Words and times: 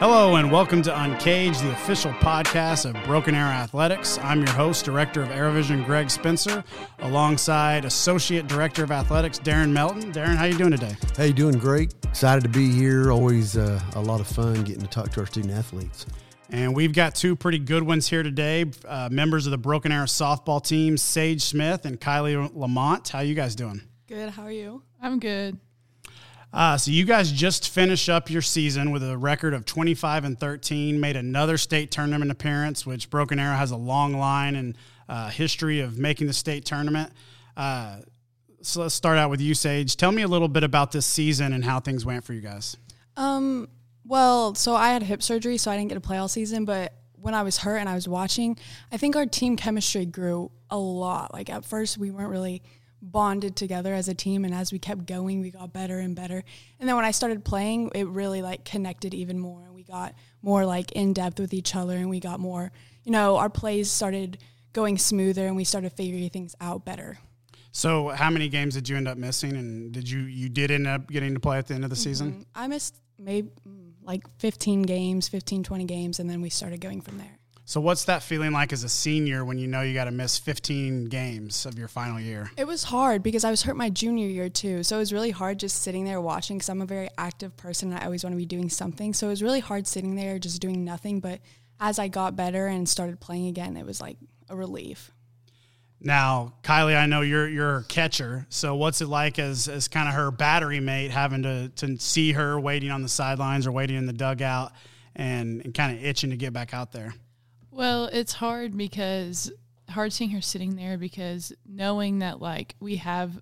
Hello, 0.00 0.36
and 0.36 0.50
welcome 0.50 0.80
to 0.80 1.02
Uncaged, 1.02 1.62
the 1.62 1.72
official 1.72 2.10
podcast 2.12 2.88
of 2.88 3.04
Broken 3.04 3.34
Arrow 3.34 3.50
Athletics. 3.50 4.18
I'm 4.22 4.40
your 4.40 4.52
host, 4.52 4.86
Director 4.86 5.22
of 5.22 5.28
Aerovision, 5.28 5.84
Greg 5.84 6.08
Spencer, 6.08 6.64
alongside 7.00 7.84
Associate 7.84 8.46
Director 8.46 8.82
of 8.82 8.92
Athletics, 8.92 9.38
Darren 9.38 9.72
Melton. 9.72 10.10
Darren, 10.10 10.36
how 10.36 10.46
you 10.46 10.56
doing 10.56 10.70
today? 10.70 10.96
Hey, 11.18 11.32
doing 11.32 11.58
great. 11.58 11.94
Excited 12.04 12.42
to 12.44 12.48
be 12.48 12.70
here. 12.70 13.12
Always 13.12 13.58
uh, 13.58 13.78
a 13.94 14.00
lot 14.00 14.20
of 14.20 14.26
fun 14.26 14.64
getting 14.64 14.80
to 14.80 14.88
talk 14.88 15.12
to 15.12 15.20
our 15.20 15.26
student 15.26 15.52
athletes. 15.52 16.06
And 16.48 16.74
we've 16.74 16.94
got 16.94 17.14
two 17.14 17.36
pretty 17.36 17.58
good 17.58 17.82
ones 17.82 18.08
here 18.08 18.22
today. 18.22 18.64
Uh, 18.88 19.10
members 19.12 19.46
of 19.46 19.50
the 19.50 19.58
Broken 19.58 19.92
Arrow 19.92 20.06
softball 20.06 20.64
team, 20.64 20.96
Sage 20.96 21.42
Smith 21.42 21.84
and 21.84 22.00
Kylie 22.00 22.50
Lamont. 22.56 23.06
How 23.06 23.20
you 23.20 23.34
guys 23.34 23.54
doing? 23.54 23.82
Good. 24.08 24.30
How 24.30 24.44
are 24.44 24.50
you? 24.50 24.82
I'm 25.02 25.18
good. 25.18 25.58
Uh, 26.52 26.76
so 26.76 26.90
you 26.90 27.04
guys 27.04 27.30
just 27.30 27.68
finished 27.68 28.08
up 28.08 28.28
your 28.28 28.42
season 28.42 28.90
with 28.90 29.08
a 29.08 29.16
record 29.16 29.54
of 29.54 29.64
25 29.64 30.24
and 30.24 30.38
13, 30.38 30.98
made 30.98 31.16
another 31.16 31.56
state 31.56 31.90
tournament 31.90 32.30
appearance, 32.30 32.84
which 32.84 33.08
Broken 33.08 33.38
Arrow 33.38 33.56
has 33.56 33.70
a 33.70 33.76
long 33.76 34.14
line 34.14 34.56
and 34.56 34.76
uh, 35.08 35.28
history 35.30 35.80
of 35.80 35.98
making 35.98 36.26
the 36.26 36.32
state 36.32 36.64
tournament. 36.64 37.12
Uh, 37.56 37.98
so 38.62 38.82
let's 38.82 38.94
start 38.94 39.16
out 39.16 39.30
with 39.30 39.40
you, 39.40 39.54
Sage. 39.54 39.96
Tell 39.96 40.12
me 40.12 40.22
a 40.22 40.28
little 40.28 40.48
bit 40.48 40.64
about 40.64 40.92
this 40.92 41.06
season 41.06 41.52
and 41.52 41.64
how 41.64 41.80
things 41.80 42.04
went 42.04 42.24
for 42.24 42.32
you 42.32 42.40
guys. 42.40 42.76
Um. 43.16 43.68
Well, 44.06 44.56
so 44.56 44.74
I 44.74 44.88
had 44.88 45.04
hip 45.04 45.22
surgery, 45.22 45.56
so 45.56 45.70
I 45.70 45.76
didn't 45.76 45.90
get 45.90 45.94
to 45.94 46.00
play 46.00 46.18
all 46.18 46.26
season. 46.26 46.64
But 46.64 46.94
when 47.14 47.34
I 47.34 47.42
was 47.42 47.58
hurt 47.58 47.76
and 47.76 47.88
I 47.88 47.94
was 47.94 48.08
watching, 48.08 48.58
I 48.90 48.96
think 48.96 49.14
our 49.14 49.26
team 49.26 49.56
chemistry 49.56 50.04
grew 50.04 50.50
a 50.68 50.78
lot. 50.78 51.32
Like 51.32 51.48
at 51.48 51.64
first, 51.64 51.96
we 51.96 52.10
weren't 52.10 52.30
really 52.30 52.62
bonded 53.02 53.56
together 53.56 53.94
as 53.94 54.08
a 54.08 54.14
team 54.14 54.44
and 54.44 54.54
as 54.54 54.72
we 54.72 54.78
kept 54.78 55.06
going 55.06 55.40
we 55.40 55.50
got 55.50 55.72
better 55.72 55.98
and 55.98 56.14
better. 56.14 56.42
And 56.78 56.88
then 56.88 56.96
when 56.96 57.04
i 57.04 57.10
started 57.10 57.44
playing 57.44 57.90
it 57.94 58.06
really 58.08 58.42
like 58.42 58.64
connected 58.64 59.14
even 59.14 59.38
more 59.38 59.64
and 59.64 59.74
we 59.74 59.82
got 59.84 60.14
more 60.42 60.64
like 60.64 60.92
in 60.92 61.12
depth 61.12 61.38
with 61.38 61.54
each 61.54 61.74
other 61.74 61.96
and 61.96 62.10
we 62.10 62.20
got 62.20 62.40
more 62.40 62.72
you 63.04 63.12
know 63.12 63.36
our 63.36 63.50
plays 63.50 63.90
started 63.90 64.38
going 64.72 64.98
smoother 64.98 65.46
and 65.46 65.56
we 65.56 65.64
started 65.64 65.92
figuring 65.92 66.28
things 66.30 66.54
out 66.60 66.84
better. 66.84 67.18
So 67.72 68.08
how 68.08 68.30
many 68.30 68.48
games 68.48 68.74
did 68.74 68.88
you 68.88 68.96
end 68.96 69.08
up 69.08 69.16
missing 69.16 69.56
and 69.56 69.92
did 69.92 70.08
you 70.08 70.20
you 70.20 70.48
did 70.48 70.70
end 70.70 70.86
up 70.86 71.08
getting 71.08 71.34
to 71.34 71.40
play 71.40 71.58
at 71.58 71.66
the 71.66 71.74
end 71.74 71.84
of 71.84 71.90
the 71.90 71.96
season? 71.96 72.32
Mm-hmm. 72.32 72.42
i 72.54 72.66
missed 72.66 72.96
maybe 73.18 73.50
mm, 73.68 73.92
like 74.02 74.22
15 74.38 74.82
games 74.82 75.28
15 75.28 75.62
20 75.62 75.84
games 75.84 76.18
and 76.18 76.28
then 76.28 76.40
we 76.40 76.50
started 76.50 76.80
going 76.80 77.00
from 77.00 77.18
there 77.18 77.38
so 77.70 77.80
what's 77.80 78.06
that 78.06 78.24
feeling 78.24 78.50
like 78.50 78.72
as 78.72 78.82
a 78.82 78.88
senior 78.88 79.44
when 79.44 79.56
you 79.56 79.68
know 79.68 79.82
you 79.82 79.94
got 79.94 80.06
to 80.06 80.10
miss 80.10 80.36
15 80.36 81.04
games 81.04 81.66
of 81.66 81.78
your 81.78 81.86
final 81.86 82.18
year? 82.18 82.50
It 82.56 82.66
was 82.66 82.82
hard 82.82 83.22
because 83.22 83.44
I 83.44 83.52
was 83.52 83.62
hurt 83.62 83.76
my 83.76 83.90
junior 83.90 84.26
year 84.26 84.48
too. 84.48 84.82
So 84.82 84.96
it 84.96 84.98
was 84.98 85.12
really 85.12 85.30
hard 85.30 85.60
just 85.60 85.80
sitting 85.80 86.04
there 86.04 86.20
watching 86.20 86.58
because 86.58 86.68
I'm 86.68 86.82
a 86.82 86.84
very 86.84 87.08
active 87.16 87.56
person 87.56 87.92
and 87.92 88.00
I 88.00 88.06
always 88.06 88.24
want 88.24 88.32
to 88.32 88.38
be 88.38 88.44
doing 88.44 88.70
something. 88.70 89.14
So 89.14 89.28
it 89.28 89.30
was 89.30 89.40
really 89.40 89.60
hard 89.60 89.86
sitting 89.86 90.16
there 90.16 90.40
just 90.40 90.60
doing 90.60 90.84
nothing. 90.84 91.20
But 91.20 91.38
as 91.78 92.00
I 92.00 92.08
got 92.08 92.34
better 92.34 92.66
and 92.66 92.88
started 92.88 93.20
playing 93.20 93.46
again, 93.46 93.76
it 93.76 93.86
was 93.86 94.00
like 94.00 94.16
a 94.48 94.56
relief. 94.56 95.12
Now, 96.00 96.54
Kylie, 96.64 97.00
I 97.00 97.06
know 97.06 97.20
you're 97.20 97.48
you're 97.48 97.76
a 97.76 97.84
catcher. 97.84 98.46
So 98.48 98.74
what's 98.74 99.00
it 99.00 99.06
like 99.06 99.38
as 99.38 99.68
as 99.68 99.86
kind 99.86 100.08
of 100.08 100.16
her 100.16 100.32
battery 100.32 100.80
mate 100.80 101.12
having 101.12 101.44
to 101.44 101.68
to 101.76 101.96
see 101.98 102.32
her 102.32 102.58
waiting 102.58 102.90
on 102.90 103.02
the 103.02 103.08
sidelines 103.08 103.68
or 103.68 103.70
waiting 103.70 103.96
in 103.96 104.06
the 104.06 104.12
dugout 104.12 104.72
and, 105.14 105.64
and 105.64 105.72
kind 105.72 105.96
of 105.96 106.04
itching 106.04 106.30
to 106.30 106.36
get 106.36 106.52
back 106.52 106.74
out 106.74 106.90
there? 106.90 107.14
Well, 107.80 108.10
it's 108.12 108.34
hard 108.34 108.76
because 108.76 109.50
hard 109.88 110.12
seeing 110.12 110.32
her 110.32 110.42
sitting 110.42 110.76
there 110.76 110.98
because 110.98 111.50
knowing 111.66 112.18
that 112.18 112.38
like 112.38 112.74
we 112.78 112.96
have 112.96 113.40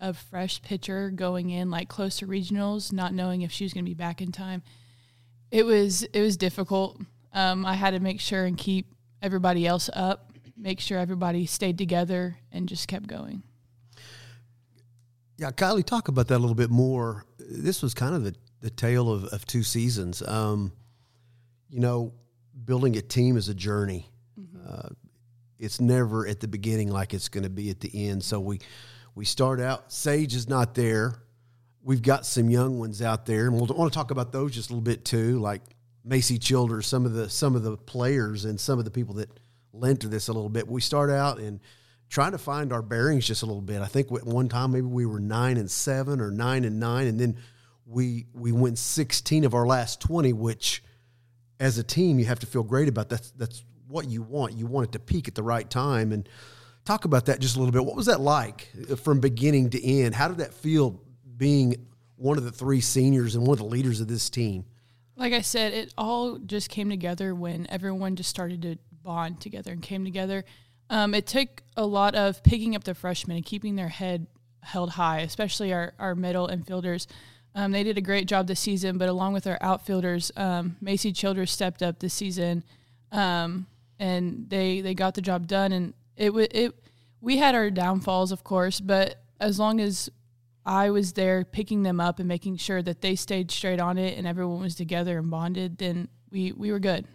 a 0.00 0.14
fresh 0.14 0.62
pitcher 0.62 1.10
going 1.10 1.50
in 1.50 1.70
like 1.70 1.90
close 1.90 2.16
to 2.20 2.26
regionals, 2.26 2.94
not 2.94 3.12
knowing 3.12 3.42
if 3.42 3.52
she 3.52 3.62
was 3.62 3.74
going 3.74 3.84
to 3.84 3.90
be 3.90 3.94
back 3.94 4.22
in 4.22 4.32
time, 4.32 4.62
it 5.50 5.66
was 5.66 6.02
it 6.02 6.22
was 6.22 6.38
difficult. 6.38 6.98
Um, 7.34 7.66
I 7.66 7.74
had 7.74 7.90
to 7.90 8.00
make 8.00 8.22
sure 8.22 8.46
and 8.46 8.56
keep 8.56 8.86
everybody 9.20 9.66
else 9.66 9.90
up, 9.92 10.32
make 10.56 10.80
sure 10.80 10.98
everybody 10.98 11.44
stayed 11.44 11.76
together 11.76 12.38
and 12.50 12.66
just 12.66 12.88
kept 12.88 13.06
going. 13.06 13.42
Yeah, 15.36 15.50
Kylie, 15.50 15.84
talk 15.84 16.08
about 16.08 16.28
that 16.28 16.38
a 16.38 16.38
little 16.38 16.54
bit 16.54 16.70
more. 16.70 17.26
This 17.38 17.82
was 17.82 17.92
kind 17.92 18.14
of 18.14 18.24
the, 18.24 18.34
the 18.62 18.70
tale 18.70 19.12
of, 19.12 19.24
of 19.24 19.44
two 19.44 19.62
seasons. 19.62 20.26
Um, 20.26 20.72
you 21.68 21.80
know, 21.80 22.14
building 22.64 22.96
a 22.96 23.02
team 23.02 23.36
is 23.36 23.48
a 23.48 23.54
journey. 23.54 24.10
Mm-hmm. 24.38 24.58
Uh, 24.68 24.88
it's 25.58 25.80
never 25.80 26.26
at 26.26 26.40
the 26.40 26.48
beginning 26.48 26.90
like 26.90 27.14
it's 27.14 27.28
going 27.28 27.44
to 27.44 27.50
be 27.50 27.70
at 27.70 27.80
the 27.80 28.08
end. 28.08 28.22
So 28.22 28.40
we 28.40 28.60
we 29.14 29.24
start 29.24 29.60
out. 29.60 29.92
Sage 29.92 30.34
is 30.34 30.48
not 30.48 30.74
there. 30.74 31.14
We've 31.82 32.02
got 32.02 32.26
some 32.26 32.50
young 32.50 32.78
ones 32.78 33.02
out 33.02 33.26
there, 33.26 33.46
and 33.46 33.54
we'll 33.54 33.66
want 33.66 33.92
to 33.92 33.96
talk 33.96 34.10
about 34.10 34.32
those 34.32 34.52
just 34.52 34.70
a 34.70 34.72
little 34.72 34.82
bit 34.82 35.04
too, 35.04 35.38
like 35.38 35.62
Macy 36.04 36.38
Childers, 36.38 36.86
some 36.86 37.04
of 37.06 37.12
the 37.12 37.28
some 37.28 37.54
of 37.54 37.62
the 37.62 37.76
players 37.76 38.44
and 38.44 38.58
some 38.58 38.78
of 38.78 38.84
the 38.84 38.90
people 38.90 39.16
that 39.16 39.28
lent 39.72 40.00
to 40.00 40.08
this 40.08 40.28
a 40.28 40.32
little 40.32 40.48
bit. 40.48 40.66
We 40.66 40.80
start 40.80 41.10
out 41.10 41.38
and 41.38 41.60
trying 42.08 42.32
to 42.32 42.38
find 42.38 42.72
our 42.72 42.82
bearings 42.82 43.26
just 43.26 43.42
a 43.42 43.46
little 43.46 43.62
bit. 43.62 43.82
I 43.82 43.86
think 43.86 44.10
at 44.12 44.24
one 44.24 44.48
time 44.48 44.72
maybe 44.72 44.86
we 44.86 45.06
were 45.06 45.20
nine 45.20 45.56
and 45.56 45.70
seven 45.70 46.20
or 46.20 46.30
nine 46.30 46.64
and 46.64 46.80
nine, 46.80 47.06
and 47.06 47.18
then 47.18 47.36
we 47.86 48.26
we 48.32 48.50
went 48.52 48.78
sixteen 48.78 49.44
of 49.44 49.54
our 49.54 49.66
last 49.66 50.00
twenty, 50.00 50.32
which 50.32 50.82
as 51.60 51.78
a 51.78 51.84
team, 51.84 52.18
you 52.18 52.24
have 52.26 52.40
to 52.40 52.46
feel 52.46 52.62
great 52.62 52.88
about 52.88 53.08
that. 53.10 53.30
That's 53.36 53.64
what 53.88 54.08
you 54.08 54.22
want. 54.22 54.54
You 54.54 54.66
want 54.66 54.88
it 54.88 54.92
to 54.92 54.98
peak 54.98 55.28
at 55.28 55.34
the 55.34 55.42
right 55.42 55.68
time. 55.68 56.12
And 56.12 56.28
talk 56.84 57.04
about 57.04 57.26
that 57.26 57.40
just 57.40 57.56
a 57.56 57.58
little 57.58 57.72
bit. 57.72 57.84
What 57.84 57.96
was 57.96 58.06
that 58.06 58.20
like 58.20 58.70
uh, 58.90 58.96
from 58.96 59.20
beginning 59.20 59.70
to 59.70 59.86
end? 59.86 60.14
How 60.14 60.28
did 60.28 60.38
that 60.38 60.54
feel 60.54 61.00
being 61.36 61.86
one 62.16 62.38
of 62.38 62.44
the 62.44 62.52
three 62.52 62.80
seniors 62.80 63.34
and 63.34 63.46
one 63.46 63.54
of 63.54 63.58
the 63.58 63.64
leaders 63.64 64.00
of 64.00 64.08
this 64.08 64.30
team? 64.30 64.64
Like 65.16 65.32
I 65.32 65.42
said, 65.42 65.72
it 65.72 65.94
all 65.96 66.38
just 66.38 66.70
came 66.70 66.90
together 66.90 67.34
when 67.34 67.66
everyone 67.70 68.16
just 68.16 68.30
started 68.30 68.62
to 68.62 68.78
bond 69.02 69.40
together 69.40 69.72
and 69.72 69.82
came 69.82 70.04
together. 70.04 70.44
Um, 70.90 71.14
it 71.14 71.26
took 71.26 71.62
a 71.76 71.86
lot 71.86 72.14
of 72.14 72.42
picking 72.42 72.74
up 72.74 72.84
the 72.84 72.94
freshmen 72.94 73.36
and 73.36 73.46
keeping 73.46 73.76
their 73.76 73.88
head 73.88 74.26
held 74.62 74.90
high, 74.90 75.20
especially 75.20 75.72
our, 75.72 75.94
our 75.98 76.14
middle 76.14 76.48
infielders. 76.48 77.06
Um, 77.54 77.70
they 77.70 77.84
did 77.84 77.96
a 77.96 78.00
great 78.00 78.26
job 78.26 78.48
this 78.48 78.60
season, 78.60 78.98
but 78.98 79.08
along 79.08 79.32
with 79.32 79.46
our 79.46 79.58
outfielders, 79.60 80.32
um, 80.36 80.76
Macy 80.80 81.12
Childers 81.12 81.52
stepped 81.52 81.82
up 81.82 82.00
this 82.00 82.12
season, 82.12 82.64
um, 83.12 83.66
and 83.98 84.46
they 84.48 84.80
they 84.80 84.94
got 84.94 85.14
the 85.14 85.22
job 85.22 85.46
done. 85.46 85.72
And 85.72 85.94
it 86.16 86.30
it 86.30 86.74
we 87.20 87.38
had 87.38 87.54
our 87.54 87.70
downfalls, 87.70 88.32
of 88.32 88.42
course, 88.42 88.80
but 88.80 89.16
as 89.40 89.58
long 89.58 89.80
as 89.80 90.10
I 90.66 90.90
was 90.90 91.12
there 91.12 91.44
picking 91.44 91.82
them 91.82 92.00
up 92.00 92.18
and 92.18 92.26
making 92.26 92.56
sure 92.56 92.82
that 92.82 93.02
they 93.02 93.14
stayed 93.14 93.50
straight 93.50 93.80
on 93.80 93.98
it 93.98 94.16
and 94.18 94.26
everyone 94.26 94.60
was 94.60 94.74
together 94.74 95.18
and 95.18 95.30
bonded, 95.30 95.78
then 95.78 96.08
we 96.30 96.52
we 96.52 96.72
were 96.72 96.80
good. 96.80 97.06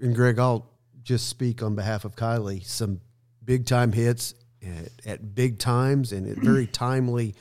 And 0.00 0.14
Greg, 0.14 0.38
I'll 0.38 0.66
just 1.02 1.28
speak 1.28 1.62
on 1.62 1.76
behalf 1.76 2.04
of 2.04 2.16
Kylie. 2.16 2.64
Some 2.64 3.00
big 3.44 3.66
time 3.66 3.92
hits 3.92 4.34
at, 4.62 4.88
at 5.06 5.34
big 5.34 5.58
times 5.58 6.12
and 6.12 6.28
at 6.28 6.38
very 6.38 6.66
timely. 6.72 7.34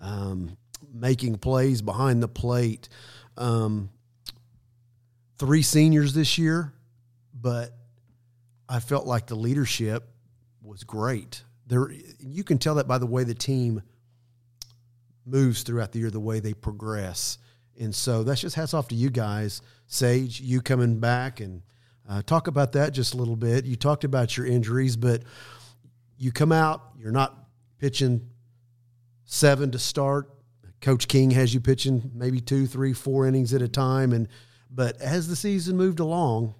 Um, 0.00 0.56
making 0.92 1.38
plays 1.38 1.82
behind 1.82 2.22
the 2.22 2.28
plate. 2.28 2.88
Um, 3.36 3.90
three 5.38 5.62
seniors 5.62 6.14
this 6.14 6.38
year, 6.38 6.72
but 7.34 7.72
I 8.68 8.80
felt 8.80 9.06
like 9.06 9.26
the 9.26 9.34
leadership 9.34 10.08
was 10.62 10.84
great. 10.84 11.42
There, 11.66 11.90
you 12.20 12.44
can 12.44 12.58
tell 12.58 12.76
that 12.76 12.88
by 12.88 12.98
the 12.98 13.06
way 13.06 13.24
the 13.24 13.34
team 13.34 13.82
moves 15.24 15.62
throughout 15.62 15.92
the 15.92 15.98
year, 15.98 16.10
the 16.10 16.20
way 16.20 16.40
they 16.40 16.54
progress. 16.54 17.38
And 17.78 17.94
so 17.94 18.22
that's 18.22 18.40
just 18.40 18.56
hats 18.56 18.72
off 18.74 18.88
to 18.88 18.94
you 18.94 19.10
guys. 19.10 19.60
Sage, 19.86 20.40
you 20.40 20.60
coming 20.62 20.98
back 20.98 21.40
and 21.40 21.62
uh, 22.08 22.22
talk 22.22 22.46
about 22.46 22.72
that 22.72 22.92
just 22.92 23.14
a 23.14 23.16
little 23.16 23.36
bit. 23.36 23.64
You 23.64 23.76
talked 23.76 24.04
about 24.04 24.36
your 24.36 24.46
injuries, 24.46 24.96
but 24.96 25.22
you 26.16 26.32
come 26.32 26.52
out, 26.52 26.82
you're 26.98 27.12
not 27.12 27.36
pitching 27.78 28.28
seven 29.24 29.70
to 29.72 29.78
start. 29.78 30.30
Coach 30.80 31.08
King 31.08 31.30
has 31.32 31.52
you 31.54 31.60
pitching 31.60 32.10
maybe 32.14 32.40
two, 32.40 32.66
three, 32.66 32.92
four 32.92 33.26
innings 33.26 33.54
at 33.54 33.62
a 33.62 33.68
time, 33.68 34.12
and 34.12 34.28
but 34.70 35.00
as 35.00 35.28
the 35.28 35.36
season 35.36 35.76
moved 35.76 36.00
along, 36.00 36.54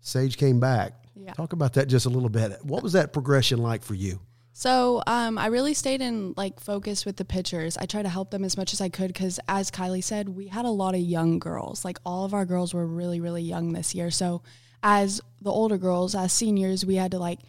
Sage 0.00 0.36
came 0.36 0.60
back. 0.60 0.92
Yeah. 1.16 1.32
Talk 1.32 1.52
about 1.52 1.74
that 1.74 1.88
just 1.88 2.06
a 2.06 2.08
little 2.08 2.28
bit. 2.28 2.64
What 2.64 2.82
was 2.82 2.92
that 2.94 3.12
progression 3.12 3.58
like 3.58 3.82
for 3.82 3.94
you? 3.94 4.20
So 4.52 5.02
um, 5.06 5.38
I 5.38 5.46
really 5.46 5.74
stayed 5.74 6.02
in 6.02 6.34
like 6.36 6.60
focus 6.60 7.06
with 7.06 7.16
the 7.16 7.24
pitchers. 7.24 7.78
I 7.78 7.86
tried 7.86 8.02
to 8.02 8.08
help 8.08 8.30
them 8.30 8.44
as 8.44 8.56
much 8.56 8.72
as 8.72 8.80
I 8.80 8.88
could 8.88 9.08
because, 9.08 9.40
as 9.48 9.70
Kylie 9.70 10.04
said, 10.04 10.28
we 10.28 10.48
had 10.48 10.64
a 10.64 10.70
lot 10.70 10.94
of 10.94 11.00
young 11.00 11.38
girls. 11.38 11.84
Like 11.84 11.98
all 12.04 12.24
of 12.24 12.34
our 12.34 12.44
girls 12.44 12.74
were 12.74 12.86
really, 12.86 13.20
really 13.20 13.42
young 13.42 13.72
this 13.72 13.94
year. 13.94 14.10
So 14.10 14.42
as 14.82 15.20
the 15.40 15.50
older 15.50 15.78
girls, 15.78 16.14
as 16.14 16.32
seniors, 16.32 16.84
we 16.84 16.96
had 16.96 17.12
to 17.12 17.18
like 17.18 17.40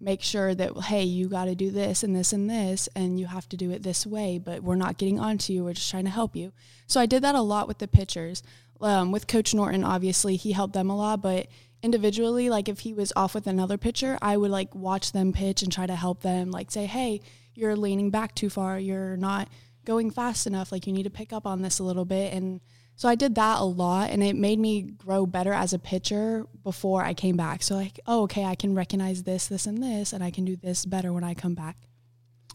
make 0.00 0.22
sure 0.22 0.54
that 0.54 0.76
hey 0.84 1.02
you 1.02 1.28
got 1.28 1.46
to 1.46 1.54
do 1.54 1.70
this 1.70 2.02
and 2.02 2.14
this 2.14 2.32
and 2.32 2.48
this 2.48 2.88
and 2.94 3.18
you 3.18 3.26
have 3.26 3.48
to 3.48 3.56
do 3.56 3.70
it 3.70 3.82
this 3.82 4.06
way 4.06 4.38
but 4.38 4.62
we're 4.62 4.76
not 4.76 4.96
getting 4.96 5.18
onto 5.18 5.52
you 5.52 5.64
we're 5.64 5.72
just 5.72 5.90
trying 5.90 6.04
to 6.04 6.10
help 6.10 6.36
you. 6.36 6.52
So 6.86 7.00
i 7.00 7.06
did 7.06 7.22
that 7.22 7.34
a 7.34 7.40
lot 7.40 7.68
with 7.68 7.78
the 7.78 7.88
pitchers 7.88 8.42
um, 8.80 9.10
with 9.10 9.26
coach 9.26 9.54
norton 9.54 9.84
obviously 9.84 10.36
he 10.36 10.52
helped 10.52 10.74
them 10.74 10.90
a 10.90 10.96
lot 10.96 11.20
but 11.22 11.48
individually 11.82 12.50
like 12.50 12.68
if 12.68 12.80
he 12.80 12.92
was 12.92 13.12
off 13.16 13.34
with 13.34 13.46
another 13.46 13.78
pitcher 13.78 14.18
i 14.22 14.36
would 14.36 14.50
like 14.50 14.74
watch 14.74 15.12
them 15.12 15.32
pitch 15.32 15.62
and 15.62 15.72
try 15.72 15.86
to 15.86 15.96
help 15.96 16.22
them 16.22 16.50
like 16.50 16.70
say 16.70 16.86
hey 16.86 17.20
you're 17.54 17.76
leaning 17.76 18.10
back 18.10 18.34
too 18.34 18.50
far 18.50 18.78
you're 18.78 19.16
not 19.16 19.48
going 19.84 20.10
fast 20.10 20.46
enough 20.46 20.70
like 20.70 20.86
you 20.86 20.92
need 20.92 21.04
to 21.04 21.10
pick 21.10 21.32
up 21.32 21.46
on 21.46 21.62
this 21.62 21.78
a 21.78 21.84
little 21.84 22.04
bit 22.04 22.32
and 22.32 22.60
So 22.98 23.08
I 23.08 23.14
did 23.14 23.36
that 23.36 23.60
a 23.60 23.64
lot 23.64 24.10
and 24.10 24.24
it 24.24 24.34
made 24.34 24.58
me 24.58 24.82
grow 24.82 25.24
better 25.24 25.52
as 25.52 25.72
a 25.72 25.78
pitcher 25.78 26.46
before 26.64 27.04
I 27.04 27.14
came 27.14 27.36
back. 27.36 27.62
So 27.62 27.76
like, 27.76 28.00
oh, 28.08 28.22
okay, 28.24 28.44
I 28.44 28.56
can 28.56 28.74
recognize 28.74 29.22
this, 29.22 29.46
this 29.46 29.66
and 29.66 29.80
this 29.80 30.12
and 30.12 30.22
I 30.22 30.32
can 30.32 30.44
do 30.44 30.56
this 30.56 30.84
better 30.84 31.12
when 31.12 31.22
I 31.22 31.34
come 31.34 31.54
back. 31.54 31.76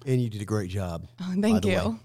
And 0.05 0.21
you 0.21 0.29
did 0.29 0.41
a 0.41 0.45
great 0.45 0.69
job. 0.69 1.07
Oh, 1.21 1.33
thank 1.39 1.63
you. 1.63 1.97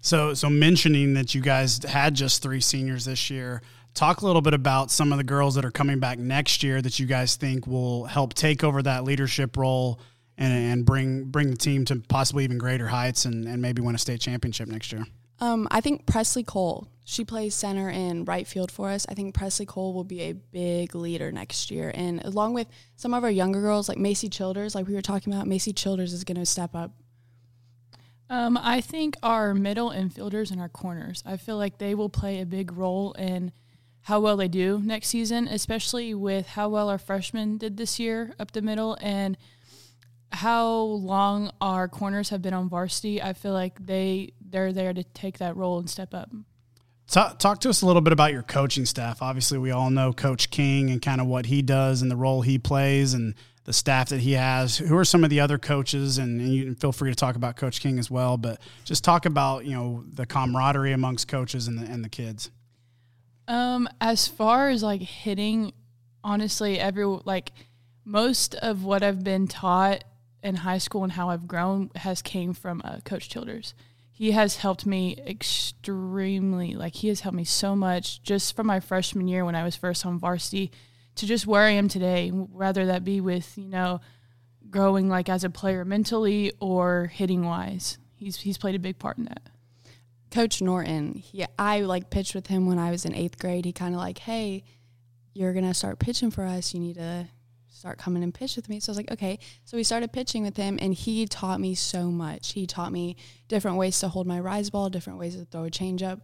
So, 0.00 0.34
so 0.34 0.50
mentioning 0.50 1.14
that 1.14 1.36
you 1.36 1.40
guys 1.40 1.80
had 1.84 2.14
just 2.14 2.42
three 2.42 2.60
seniors 2.60 3.04
this 3.04 3.30
year, 3.30 3.62
talk 3.94 4.22
a 4.22 4.26
little 4.26 4.42
bit 4.42 4.54
about 4.54 4.90
some 4.90 5.12
of 5.12 5.18
the 5.18 5.24
girls 5.24 5.54
that 5.54 5.64
are 5.64 5.70
coming 5.70 6.00
back 6.00 6.18
next 6.18 6.64
year 6.64 6.82
that 6.82 6.98
you 6.98 7.06
guys 7.06 7.36
think 7.36 7.64
will 7.68 8.06
help 8.06 8.34
take 8.34 8.64
over 8.64 8.82
that 8.82 9.04
leadership 9.04 9.56
role 9.56 10.00
and, 10.36 10.52
and 10.52 10.84
bring 10.84 11.26
bring 11.26 11.50
the 11.50 11.56
team 11.56 11.84
to 11.84 12.02
possibly 12.08 12.42
even 12.42 12.58
greater 12.58 12.88
heights 12.88 13.24
and, 13.24 13.46
and 13.46 13.62
maybe 13.62 13.80
win 13.80 13.94
a 13.94 13.98
state 13.98 14.20
championship 14.20 14.66
next 14.66 14.90
year. 14.92 15.06
Um, 15.40 15.68
I 15.70 15.80
think 15.80 16.06
Presley 16.06 16.42
Cole. 16.42 16.88
She 17.10 17.24
plays 17.24 17.54
center 17.54 17.88
in 17.88 18.24
right 18.24 18.46
field 18.46 18.70
for 18.70 18.90
us. 18.90 19.06
I 19.08 19.14
think 19.14 19.34
Presley 19.34 19.64
Cole 19.66 19.94
will 19.94 20.04
be 20.04 20.20
a 20.20 20.32
big 20.34 20.94
leader 20.94 21.32
next 21.32 21.70
year, 21.70 21.90
and 21.94 22.22
along 22.24 22.54
with 22.54 22.68
some 22.96 23.14
of 23.14 23.24
our 23.24 23.30
younger 23.30 23.60
girls 23.60 23.88
like 23.88 23.98
Macy 23.98 24.28
Childers, 24.28 24.74
like 24.74 24.86
we 24.86 24.94
were 24.94 25.02
talking 25.02 25.32
about, 25.32 25.46
Macy 25.46 25.72
Childers 25.72 26.12
is 26.12 26.24
going 26.24 26.36
to 26.36 26.46
step 26.46 26.74
up 26.74 26.92
um, 28.30 28.58
I 28.60 28.80
think 28.80 29.16
our 29.22 29.54
middle 29.54 29.90
infielders 29.90 30.50
and 30.50 30.60
our 30.60 30.68
corners, 30.68 31.22
I 31.24 31.36
feel 31.36 31.56
like 31.56 31.78
they 31.78 31.94
will 31.94 32.10
play 32.10 32.40
a 32.40 32.46
big 32.46 32.72
role 32.72 33.12
in 33.12 33.52
how 34.02 34.20
well 34.20 34.36
they 34.36 34.48
do 34.48 34.80
next 34.84 35.08
season, 35.08 35.48
especially 35.48 36.14
with 36.14 36.48
how 36.48 36.68
well 36.68 36.88
our 36.88 36.98
freshmen 36.98 37.56
did 37.58 37.76
this 37.76 37.98
year 37.98 38.34
up 38.38 38.52
the 38.52 38.62
middle 38.62 38.98
and 39.00 39.36
how 40.30 40.74
long 40.74 41.50
our 41.60 41.88
corners 41.88 42.28
have 42.28 42.42
been 42.42 42.52
on 42.52 42.68
varsity. 42.68 43.22
I 43.22 43.32
feel 43.32 43.52
like 43.52 43.86
they 43.86 44.32
they're 44.40 44.74
there 44.74 44.92
to 44.92 45.04
take 45.04 45.38
that 45.38 45.56
role 45.56 45.78
and 45.78 45.88
step 45.88 46.12
up. 46.12 46.30
Talk, 47.08 47.38
talk 47.38 47.60
to 47.60 47.70
us 47.70 47.80
a 47.80 47.86
little 47.86 48.02
bit 48.02 48.12
about 48.12 48.32
your 48.32 48.42
coaching 48.42 48.84
staff. 48.84 49.22
Obviously, 49.22 49.56
we 49.56 49.70
all 49.70 49.88
know 49.88 50.12
Coach 50.12 50.50
King 50.50 50.90
and 50.90 51.00
kind 51.00 51.22
of 51.22 51.26
what 51.26 51.46
he 51.46 51.62
does 51.62 52.02
and 52.02 52.10
the 52.10 52.16
role 52.16 52.42
he 52.42 52.58
plays 52.58 53.14
and 53.14 53.34
the 53.64 53.72
staff 53.72 54.10
that 54.10 54.20
he 54.20 54.32
has. 54.32 54.76
Who 54.76 54.94
are 54.96 55.06
some 55.06 55.24
of 55.24 55.30
the 55.30 55.40
other 55.40 55.56
coaches? 55.56 56.18
And, 56.18 56.38
and 56.38 56.52
you 56.52 56.74
feel 56.74 56.92
free 56.92 57.10
to 57.10 57.16
talk 57.16 57.34
about 57.34 57.56
Coach 57.56 57.80
King 57.80 57.98
as 57.98 58.10
well, 58.10 58.36
but 58.36 58.60
just 58.84 59.04
talk 59.04 59.24
about 59.24 59.64
you 59.64 59.72
know 59.72 60.04
the 60.12 60.26
camaraderie 60.26 60.92
amongst 60.92 61.28
coaches 61.28 61.66
and 61.66 61.78
the 61.78 61.90
and 61.90 62.04
the 62.04 62.10
kids. 62.10 62.50
Um, 63.46 63.88
as 64.02 64.28
far 64.28 64.68
as 64.68 64.82
like 64.82 65.00
hitting, 65.00 65.72
honestly, 66.22 66.78
every 66.78 67.06
like 67.06 67.52
most 68.04 68.54
of 68.54 68.84
what 68.84 69.02
I've 69.02 69.24
been 69.24 69.48
taught 69.48 70.04
in 70.42 70.56
high 70.56 70.78
school 70.78 71.04
and 71.04 71.12
how 71.12 71.30
I've 71.30 71.48
grown 71.48 71.90
has 71.94 72.20
came 72.20 72.52
from 72.52 72.82
uh, 72.84 72.98
Coach 73.04 73.30
Childers. 73.30 73.72
He 74.18 74.32
has 74.32 74.56
helped 74.56 74.84
me 74.84 75.16
extremely. 75.24 76.74
Like 76.74 76.96
he 76.96 77.06
has 77.06 77.20
helped 77.20 77.36
me 77.36 77.44
so 77.44 77.76
much 77.76 78.20
just 78.20 78.56
from 78.56 78.66
my 78.66 78.80
freshman 78.80 79.28
year 79.28 79.44
when 79.44 79.54
I 79.54 79.62
was 79.62 79.76
first 79.76 80.04
on 80.04 80.18
varsity 80.18 80.72
to 81.14 81.24
just 81.24 81.46
where 81.46 81.62
I 81.62 81.70
am 81.70 81.86
today, 81.86 82.30
whether 82.30 82.86
that 82.86 83.04
be 83.04 83.20
with, 83.20 83.56
you 83.56 83.68
know, 83.68 84.00
growing 84.70 85.08
like 85.08 85.28
as 85.28 85.44
a 85.44 85.50
player 85.50 85.84
mentally 85.84 86.52
or 86.58 87.12
hitting 87.14 87.46
wise. 87.46 87.98
He's 88.16 88.38
he's 88.38 88.58
played 88.58 88.74
a 88.74 88.80
big 88.80 88.98
part 88.98 89.18
in 89.18 89.26
that. 89.26 89.50
Coach 90.32 90.60
Norton, 90.60 91.14
he 91.14 91.46
I 91.56 91.82
like 91.82 92.10
pitched 92.10 92.34
with 92.34 92.48
him 92.48 92.66
when 92.66 92.80
I 92.80 92.90
was 92.90 93.04
in 93.04 93.14
eighth 93.14 93.38
grade. 93.38 93.66
He 93.66 93.72
kind 93.72 93.94
of 93.94 94.00
like, 94.00 94.18
hey, 94.18 94.64
you're 95.32 95.54
gonna 95.54 95.74
start 95.74 96.00
pitching 96.00 96.32
for 96.32 96.42
us. 96.42 96.74
You 96.74 96.80
need 96.80 96.96
to 96.96 97.28
start 97.78 97.98
coming 97.98 98.22
and 98.22 98.34
pitch 98.34 98.56
with 98.56 98.68
me. 98.68 98.80
So 98.80 98.90
I 98.90 98.92
was 98.92 98.96
like, 98.96 99.12
okay. 99.12 99.38
So 99.64 99.76
we 99.76 99.84
started 99.84 100.12
pitching 100.12 100.42
with 100.42 100.56
him, 100.56 100.78
and 100.80 100.92
he 100.92 101.26
taught 101.26 101.60
me 101.60 101.74
so 101.74 102.10
much. 102.10 102.52
He 102.52 102.66
taught 102.66 102.92
me 102.92 103.16
different 103.48 103.76
ways 103.76 103.98
to 104.00 104.08
hold 104.08 104.26
my 104.26 104.40
rise 104.40 104.70
ball, 104.70 104.90
different 104.90 105.18
ways 105.18 105.36
to 105.36 105.44
throw 105.44 105.64
a 105.64 105.70
changeup 105.70 106.20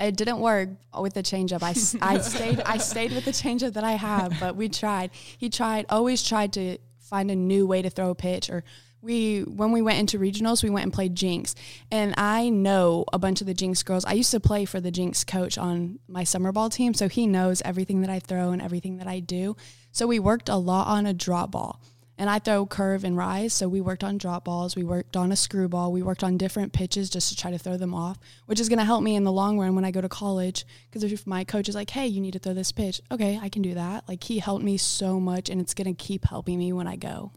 it 0.00 0.16
didn't 0.16 0.40
work 0.40 0.70
with 0.98 1.14
the 1.14 1.22
changeup. 1.22 1.62
I, 1.62 1.74
I 2.14 2.18
stayed 2.22 2.60
I 2.62 2.78
stayed 2.78 3.12
with 3.12 3.26
the 3.26 3.32
changeup 3.32 3.74
that 3.74 3.84
I 3.84 3.92
have, 3.92 4.34
but 4.40 4.56
we 4.56 4.68
tried. 4.68 5.10
He 5.12 5.50
tried 5.50 5.86
always 5.90 6.22
tried 6.22 6.54
to 6.54 6.78
find 6.98 7.30
a 7.30 7.36
new 7.36 7.66
way 7.66 7.82
to 7.82 7.90
throw 7.90 8.10
a 8.10 8.14
pitch 8.14 8.48
or 8.48 8.64
we 9.02 9.40
when 9.42 9.72
we 9.72 9.82
went 9.82 9.98
into 9.98 10.18
regionals 10.18 10.62
we 10.62 10.70
went 10.70 10.84
and 10.84 10.92
played 10.92 11.14
Jenks 11.14 11.54
and 11.90 12.14
i 12.16 12.48
know 12.48 13.04
a 13.12 13.18
bunch 13.18 13.40
of 13.40 13.46
the 13.46 13.54
Jenks 13.54 13.82
girls 13.82 14.04
i 14.04 14.12
used 14.12 14.30
to 14.30 14.40
play 14.40 14.64
for 14.64 14.80
the 14.80 14.90
Jenks 14.90 15.24
coach 15.24 15.56
on 15.56 15.98
my 16.08 16.24
summer 16.24 16.52
ball 16.52 16.70
team 16.70 16.94
so 16.94 17.08
he 17.08 17.26
knows 17.26 17.62
everything 17.62 18.00
that 18.02 18.10
i 18.10 18.18
throw 18.18 18.50
and 18.50 18.62
everything 18.62 18.98
that 18.98 19.06
i 19.06 19.20
do 19.20 19.56
so 19.92 20.06
we 20.06 20.18
worked 20.18 20.48
a 20.48 20.56
lot 20.56 20.86
on 20.86 21.06
a 21.06 21.14
drop 21.14 21.52
ball 21.52 21.80
and 22.20 22.28
I 22.28 22.38
throw 22.38 22.66
curve 22.66 23.02
and 23.02 23.16
rise. 23.16 23.54
So 23.54 23.66
we 23.66 23.80
worked 23.80 24.04
on 24.04 24.18
drop 24.18 24.44
balls, 24.44 24.76
we 24.76 24.84
worked 24.84 25.16
on 25.16 25.32
a 25.32 25.36
screwball, 25.36 25.90
we 25.90 26.02
worked 26.02 26.22
on 26.22 26.36
different 26.36 26.74
pitches 26.74 27.08
just 27.08 27.30
to 27.30 27.36
try 27.36 27.50
to 27.50 27.56
throw 27.58 27.78
them 27.78 27.94
off, 27.94 28.18
which 28.44 28.60
is 28.60 28.68
going 28.68 28.78
to 28.78 28.84
help 28.84 29.02
me 29.02 29.16
in 29.16 29.24
the 29.24 29.32
long 29.32 29.58
run 29.58 29.74
when 29.74 29.86
I 29.86 29.90
go 29.90 30.02
to 30.02 30.08
college. 30.08 30.66
Because 30.90 31.02
if 31.10 31.26
my 31.26 31.44
coach 31.44 31.66
is 31.70 31.74
like, 31.74 31.88
hey, 31.88 32.06
you 32.06 32.20
need 32.20 32.34
to 32.34 32.38
throw 32.38 32.52
this 32.52 32.72
pitch, 32.72 33.00
okay, 33.10 33.40
I 33.42 33.48
can 33.48 33.62
do 33.62 33.72
that. 33.72 34.06
Like 34.06 34.22
he 34.22 34.38
helped 34.38 34.62
me 34.62 34.76
so 34.76 35.18
much, 35.18 35.48
and 35.48 35.62
it's 35.62 35.72
going 35.72 35.86
to 35.86 36.04
keep 36.04 36.26
helping 36.26 36.58
me 36.58 36.74
when 36.74 36.86
I 36.86 36.96
go. 36.96 37.32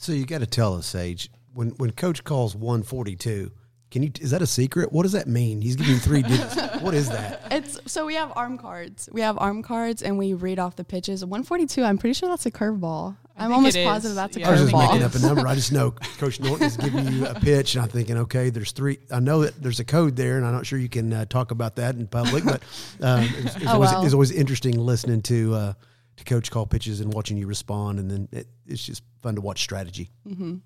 So 0.00 0.12
you 0.12 0.24
got 0.24 0.40
to 0.40 0.46
tell 0.46 0.76
us, 0.76 0.86
Sage, 0.86 1.30
when 1.52 1.72
when 1.72 1.90
coach 1.90 2.24
calls 2.24 2.56
142, 2.56 3.50
can 3.90 4.02
you? 4.02 4.10
Is 4.18 4.30
that 4.30 4.40
a 4.40 4.46
secret? 4.46 4.92
What 4.92 5.02
does 5.02 5.12
that 5.12 5.26
mean? 5.26 5.60
He's 5.60 5.76
giving 5.76 5.92
you 5.92 5.98
three 5.98 6.22
digits. 6.22 6.56
what 6.80 6.94
is 6.94 7.10
that? 7.10 7.42
It's 7.50 7.78
so 7.84 8.06
we 8.06 8.14
have 8.14 8.32
arm 8.34 8.56
cards. 8.56 9.10
We 9.12 9.20
have 9.20 9.36
arm 9.36 9.62
cards, 9.62 10.02
and 10.02 10.16
we 10.16 10.32
read 10.32 10.58
off 10.58 10.74
the 10.74 10.84
pitches. 10.84 11.22
142. 11.22 11.84
I'm 11.84 11.98
pretty 11.98 12.14
sure 12.14 12.30
that's 12.30 12.46
a 12.46 12.50
curveball. 12.50 13.18
I'm 13.36 13.52
almost 13.52 13.76
positive 13.76 14.14
that's 14.14 14.38
a 14.38 14.40
yeah. 14.40 14.48
I 14.48 14.52
was 14.52 14.60
just 14.62 14.72
curveball. 14.72 14.92
making 14.92 15.02
up 15.02 15.14
a 15.14 15.18
number. 15.18 15.46
I 15.46 15.54
just 15.54 15.70
know 15.70 15.90
Coach 15.90 16.40
Norton 16.40 16.66
is 16.66 16.78
giving 16.78 17.06
you 17.06 17.26
a 17.26 17.34
pitch, 17.34 17.74
and 17.74 17.82
I'm 17.82 17.90
thinking, 17.90 18.16
okay, 18.16 18.48
there's 18.48 18.72
three. 18.72 19.00
I 19.10 19.20
know 19.20 19.42
that 19.42 19.62
there's 19.62 19.80
a 19.80 19.84
code 19.84 20.16
there, 20.16 20.38
and 20.38 20.46
I'm 20.46 20.54
not 20.54 20.64
sure 20.64 20.78
you 20.78 20.88
can 20.88 21.12
uh, 21.12 21.26
talk 21.26 21.50
about 21.50 21.76
that 21.76 21.96
in 21.96 22.06
public, 22.06 22.46
but 22.46 22.62
um, 23.02 23.28
it's, 23.36 23.56
it's, 23.56 23.56
oh, 23.66 23.74
always, 23.74 23.90
well. 23.90 24.04
it's, 24.06 24.14
always, 24.14 24.30
interesting 24.30 24.80
listening 24.80 25.20
to 25.22 25.54
uh, 25.54 25.72
to 26.20 26.24
Coach 26.24 26.50
call 26.50 26.66
pitches 26.66 27.00
and 27.00 27.12
watching 27.12 27.36
you 27.36 27.46
respond, 27.46 27.98
and 27.98 28.10
then 28.10 28.28
it, 28.30 28.46
it's 28.66 28.84
just 28.84 29.02
fun 29.22 29.34
to 29.34 29.40
watch 29.40 29.60
strategy. 29.60 30.10
Mm-hmm. 30.26 30.56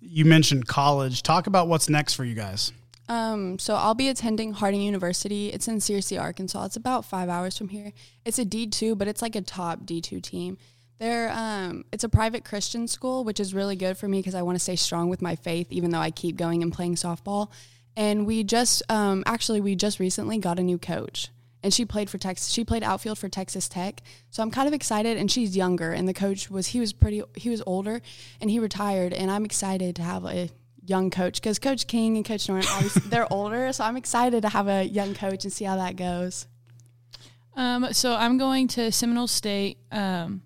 You 0.00 0.24
mentioned 0.24 0.66
college. 0.66 1.22
Talk 1.22 1.46
about 1.46 1.68
what's 1.68 1.88
next 1.88 2.14
for 2.14 2.24
you 2.24 2.34
guys. 2.34 2.72
Um, 3.08 3.58
so 3.58 3.74
I'll 3.74 3.94
be 3.96 4.08
attending 4.08 4.52
Harding 4.52 4.82
University. 4.82 5.48
It's 5.48 5.66
in 5.66 5.78
Searcy, 5.78 6.20
Arkansas. 6.20 6.64
It's 6.66 6.76
about 6.76 7.04
five 7.04 7.28
hours 7.28 7.58
from 7.58 7.68
here. 7.68 7.92
It's 8.24 8.38
a 8.38 8.44
D 8.44 8.68
two, 8.68 8.94
but 8.94 9.08
it's 9.08 9.20
like 9.20 9.34
a 9.34 9.42
top 9.42 9.84
D 9.84 10.00
two 10.00 10.20
team. 10.20 10.58
They're 11.00 11.30
um, 11.32 11.84
it's 11.92 12.04
a 12.04 12.08
private 12.08 12.44
Christian 12.44 12.86
school, 12.86 13.24
which 13.24 13.40
is 13.40 13.52
really 13.52 13.74
good 13.74 13.98
for 13.98 14.06
me 14.06 14.20
because 14.20 14.36
I 14.36 14.42
want 14.42 14.56
to 14.56 14.60
stay 14.60 14.76
strong 14.76 15.08
with 15.08 15.22
my 15.22 15.34
faith, 15.34 15.66
even 15.70 15.90
though 15.90 15.98
I 15.98 16.10
keep 16.12 16.36
going 16.36 16.62
and 16.62 16.72
playing 16.72 16.94
softball. 16.94 17.50
And 17.96 18.26
we 18.26 18.44
just 18.44 18.82
um, 18.88 19.24
actually 19.26 19.60
we 19.60 19.74
just 19.74 19.98
recently 19.98 20.38
got 20.38 20.58
a 20.58 20.62
new 20.62 20.78
coach, 20.78 21.30
and 21.62 21.72
she 21.72 21.84
played 21.84 22.08
for 22.08 22.18
Texas. 22.18 22.48
She 22.48 22.64
played 22.64 22.82
outfield 22.82 23.18
for 23.18 23.28
Texas 23.28 23.68
Tech, 23.68 24.02
so 24.30 24.42
I'm 24.42 24.50
kind 24.50 24.68
of 24.68 24.74
excited. 24.74 25.16
And 25.16 25.30
she's 25.30 25.56
younger, 25.56 25.92
and 25.92 26.08
the 26.08 26.14
coach 26.14 26.50
was 26.50 26.68
he 26.68 26.80
was 26.80 26.92
pretty 26.92 27.22
he 27.36 27.50
was 27.50 27.62
older, 27.66 28.00
and 28.40 28.50
he 28.50 28.58
retired. 28.58 29.12
And 29.12 29.30
I'm 29.30 29.44
excited 29.44 29.96
to 29.96 30.02
have 30.02 30.24
a 30.24 30.50
young 30.84 31.10
coach 31.10 31.40
because 31.40 31.58
Coach 31.58 31.86
King 31.86 32.16
and 32.16 32.24
Coach 32.24 32.48
Norton, 32.48 32.68
obviously, 32.72 33.02
they're 33.06 33.32
older. 33.32 33.72
So 33.72 33.84
I'm 33.84 33.96
excited 33.96 34.42
to 34.42 34.48
have 34.48 34.68
a 34.68 34.84
young 34.84 35.14
coach 35.14 35.44
and 35.44 35.52
see 35.52 35.64
how 35.64 35.76
that 35.76 35.96
goes. 35.96 36.46
Um, 37.54 37.92
so 37.92 38.14
I'm 38.14 38.38
going 38.38 38.68
to 38.68 38.92
Seminole 38.92 39.26
State. 39.26 39.78
Um, 39.92 40.42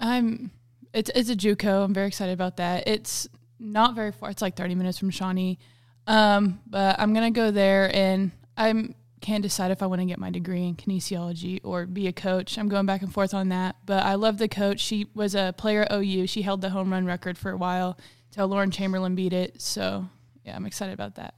I'm 0.00 0.50
it's 0.92 1.10
it's 1.14 1.30
a 1.30 1.36
JUCO. 1.36 1.84
I'm 1.84 1.94
very 1.94 2.08
excited 2.08 2.32
about 2.32 2.56
that. 2.58 2.88
It's 2.88 3.28
not 3.58 3.94
very 3.94 4.12
far. 4.12 4.30
It's 4.30 4.42
like 4.42 4.56
30 4.56 4.74
minutes 4.74 4.98
from 4.98 5.10
Shawnee. 5.10 5.58
Um, 6.06 6.60
but 6.66 6.98
I'm 6.98 7.14
gonna 7.14 7.30
go 7.30 7.50
there, 7.50 7.94
and 7.94 8.32
I'm 8.56 8.94
can't 9.22 9.42
decide 9.42 9.70
if 9.70 9.82
I 9.82 9.86
want 9.86 10.00
to 10.00 10.06
get 10.06 10.18
my 10.18 10.30
degree 10.30 10.66
in 10.66 10.76
kinesiology 10.76 11.60
or 11.64 11.86
be 11.86 12.06
a 12.06 12.12
coach. 12.12 12.58
I'm 12.58 12.68
going 12.68 12.84
back 12.84 13.00
and 13.00 13.12
forth 13.12 13.32
on 13.32 13.48
that. 13.48 13.76
But 13.86 14.04
I 14.04 14.16
love 14.16 14.36
the 14.36 14.48
coach. 14.48 14.80
She 14.80 15.06
was 15.14 15.34
a 15.34 15.54
player 15.56 15.82
at 15.82 15.92
OU. 15.92 16.26
She 16.26 16.42
held 16.42 16.60
the 16.60 16.70
home 16.70 16.92
run 16.92 17.06
record 17.06 17.38
for 17.38 17.50
a 17.50 17.56
while 17.56 17.98
till 18.30 18.48
Lauren 18.48 18.70
Chamberlain 18.70 19.14
beat 19.14 19.32
it. 19.32 19.62
So 19.62 20.06
yeah, 20.44 20.56
I'm 20.56 20.66
excited 20.66 20.92
about 20.92 21.14
that. 21.14 21.34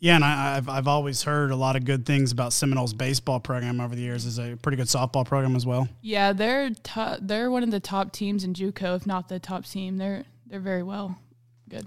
Yeah, 0.00 0.16
and 0.16 0.24
I, 0.24 0.56
have 0.56 0.68
I've 0.68 0.88
always 0.88 1.22
heard 1.22 1.50
a 1.50 1.56
lot 1.56 1.76
of 1.76 1.86
good 1.86 2.04
things 2.04 2.30
about 2.30 2.52
Seminoles 2.52 2.92
baseball 2.92 3.40
program 3.40 3.80
over 3.80 3.94
the 3.94 4.02
years. 4.02 4.26
Is 4.26 4.38
a 4.38 4.54
pretty 4.60 4.76
good 4.76 4.88
softball 4.88 5.24
program 5.24 5.56
as 5.56 5.64
well. 5.64 5.88
Yeah, 6.02 6.34
they're 6.34 6.70
to, 6.70 7.18
they're 7.22 7.50
one 7.50 7.62
of 7.62 7.70
the 7.70 7.80
top 7.80 8.12
teams 8.12 8.44
in 8.44 8.52
JUCO, 8.52 8.96
if 8.96 9.06
not 9.06 9.30
the 9.30 9.38
top 9.38 9.64
team. 9.64 9.96
They're 9.96 10.24
they're 10.46 10.60
very 10.60 10.82
well 10.82 11.16
good. 11.70 11.86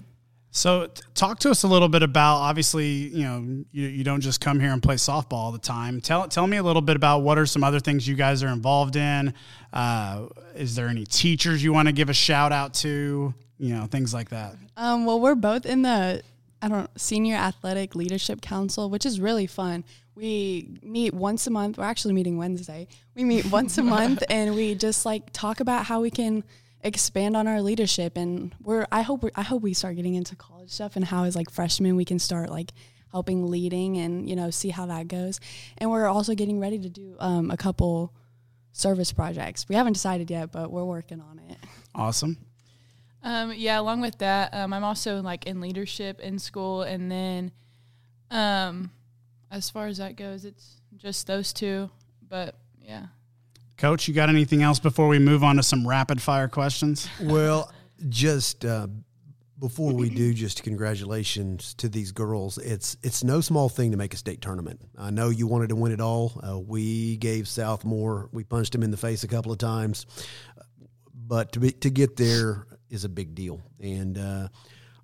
So, 0.57 0.89
talk 1.13 1.39
to 1.39 1.51
us 1.51 1.63
a 1.63 1.67
little 1.67 1.89
bit 1.89 2.03
about. 2.03 2.37
Obviously, 2.37 2.87
you 2.87 3.23
know, 3.23 3.63
you, 3.71 3.87
you 3.87 4.03
don't 4.03 4.21
just 4.21 4.41
come 4.41 4.59
here 4.59 4.71
and 4.71 4.81
play 4.81 4.95
softball 4.95 5.33
all 5.33 5.51
the 5.51 5.59
time. 5.59 6.01
Tell 6.01 6.27
tell 6.27 6.47
me 6.47 6.57
a 6.57 6.63
little 6.63 6.81
bit 6.81 6.95
about 6.95 7.19
what 7.19 7.37
are 7.37 7.45
some 7.45 7.63
other 7.63 7.79
things 7.79 8.07
you 8.07 8.15
guys 8.15 8.43
are 8.43 8.49
involved 8.49 8.95
in. 8.95 9.33
Uh, 9.71 10.27
is 10.55 10.75
there 10.75 10.87
any 10.87 11.05
teachers 11.05 11.63
you 11.63 11.73
want 11.73 11.87
to 11.87 11.91
give 11.91 12.09
a 12.09 12.13
shout 12.13 12.51
out 12.51 12.73
to? 12.75 13.33
you 13.59 13.73
know, 13.73 13.85
things 13.85 14.13
like 14.13 14.29
that? 14.29 14.55
Um, 14.75 15.05
well, 15.05 15.19
we're 15.19 15.35
both 15.35 15.65
in 15.65 15.81
the 15.81 16.21
I 16.61 16.69
don't 16.69 16.89
senior 16.99 17.35
athletic 17.35 17.95
leadership 17.95 18.41
council, 18.41 18.89
which 18.89 19.05
is 19.05 19.19
really 19.19 19.47
fun. 19.47 19.83
We 20.15 20.79
meet 20.81 21.13
once 21.13 21.45
a 21.45 21.51
month. 21.51 21.77
We're 21.77 21.83
actually 21.83 22.15
meeting 22.15 22.37
Wednesday. 22.37 22.87
We 23.15 23.23
meet 23.23 23.51
once 23.51 23.77
a 23.77 23.83
month, 23.83 24.23
and 24.29 24.55
we 24.55 24.75
just 24.75 25.05
like 25.05 25.31
talk 25.33 25.59
about 25.59 25.85
how 25.85 26.01
we 26.01 26.09
can 26.09 26.43
expand 26.87 27.37
on 27.37 27.47
our 27.47 27.61
leadership. 27.61 28.17
And 28.17 28.55
we're 28.61 28.87
I 28.91 29.01
hope 29.01 29.23
we 29.23 29.31
I 29.35 29.43
hope 29.43 29.61
we 29.61 29.73
start 29.73 29.95
getting 29.95 30.15
into 30.15 30.35
college 30.35 30.71
stuff 30.71 30.95
and 30.95 31.05
how 31.05 31.23
as 31.23 31.35
like 31.35 31.51
freshmen 31.51 31.95
we 31.95 32.05
can 32.05 32.19
start 32.19 32.49
like 32.49 32.71
helping 33.11 33.49
leading 33.49 33.97
and 33.97 34.29
you 34.29 34.35
know 34.35 34.49
see 34.49 34.69
how 34.69 34.85
that 34.87 35.07
goes. 35.07 35.39
And 35.77 35.91
we're 35.91 36.07
also 36.07 36.33
getting 36.33 36.59
ready 36.59 36.79
to 36.79 36.89
do 36.89 37.15
um, 37.19 37.51
a 37.51 37.57
couple 37.57 38.13
service 38.71 39.11
projects. 39.11 39.67
We 39.67 39.75
haven't 39.75 39.93
decided 39.93 40.29
yet, 40.29 40.51
but 40.51 40.71
we're 40.71 40.83
working 40.83 41.19
on 41.19 41.39
it. 41.49 41.57
Awesome. 41.95 42.37
Um, 43.23 43.53
yeah, 43.55 43.79
along 43.79 44.01
with 44.01 44.19
that, 44.19 44.53
um, 44.53 44.71
I'm 44.71 44.83
also 44.83 45.21
like 45.21 45.47
in 45.47 45.59
leadership 45.59 46.19
in 46.19 46.39
school, 46.39 46.83
and 46.83 47.11
then, 47.11 47.51
um, 48.29 48.91
as 49.51 49.69
far 49.69 49.87
as 49.87 49.97
that 49.97 50.15
goes, 50.15 50.45
it's 50.45 50.81
just 50.95 51.27
those 51.27 51.51
two. 51.51 51.89
But 52.29 52.55
yeah, 52.79 53.07
Coach, 53.77 54.07
you 54.07 54.13
got 54.13 54.29
anything 54.29 54.63
else 54.63 54.79
before 54.79 55.07
we 55.07 55.19
move 55.19 55.43
on 55.43 55.57
to 55.57 55.63
some 55.63 55.87
rapid 55.87 56.19
fire 56.19 56.47
questions? 56.47 57.07
Well, 57.21 57.71
just 58.09 58.65
uh, 58.65 58.87
before 59.59 59.93
we 59.93 60.09
do, 60.09 60.33
just 60.33 60.63
congratulations 60.63 61.75
to 61.75 61.87
these 61.87 62.11
girls. 62.11 62.57
It's 62.57 62.97
it's 63.03 63.23
no 63.23 63.39
small 63.39 63.69
thing 63.69 63.91
to 63.91 63.97
make 63.97 64.15
a 64.15 64.17
state 64.17 64.41
tournament. 64.41 64.81
I 64.97 65.11
know 65.11 65.29
you 65.29 65.45
wanted 65.45 65.69
to 65.69 65.75
win 65.75 65.91
it 65.91 66.01
all. 66.01 66.41
Uh, 66.43 66.59
we 66.59 67.17
gave 67.17 67.45
Southmoore, 67.45 68.29
we 68.31 68.43
punched 68.43 68.73
them 68.73 68.81
in 68.81 68.89
the 68.89 68.97
face 68.97 69.23
a 69.23 69.27
couple 69.27 69.51
of 69.51 69.59
times, 69.59 70.07
but 71.13 71.51
to 71.51 71.59
be 71.59 71.71
to 71.71 71.91
get 71.91 72.17
there 72.17 72.65
is 72.89 73.03
a 73.03 73.09
big 73.09 73.35
deal. 73.35 73.61
And 73.79 74.17
uh, 74.17 74.47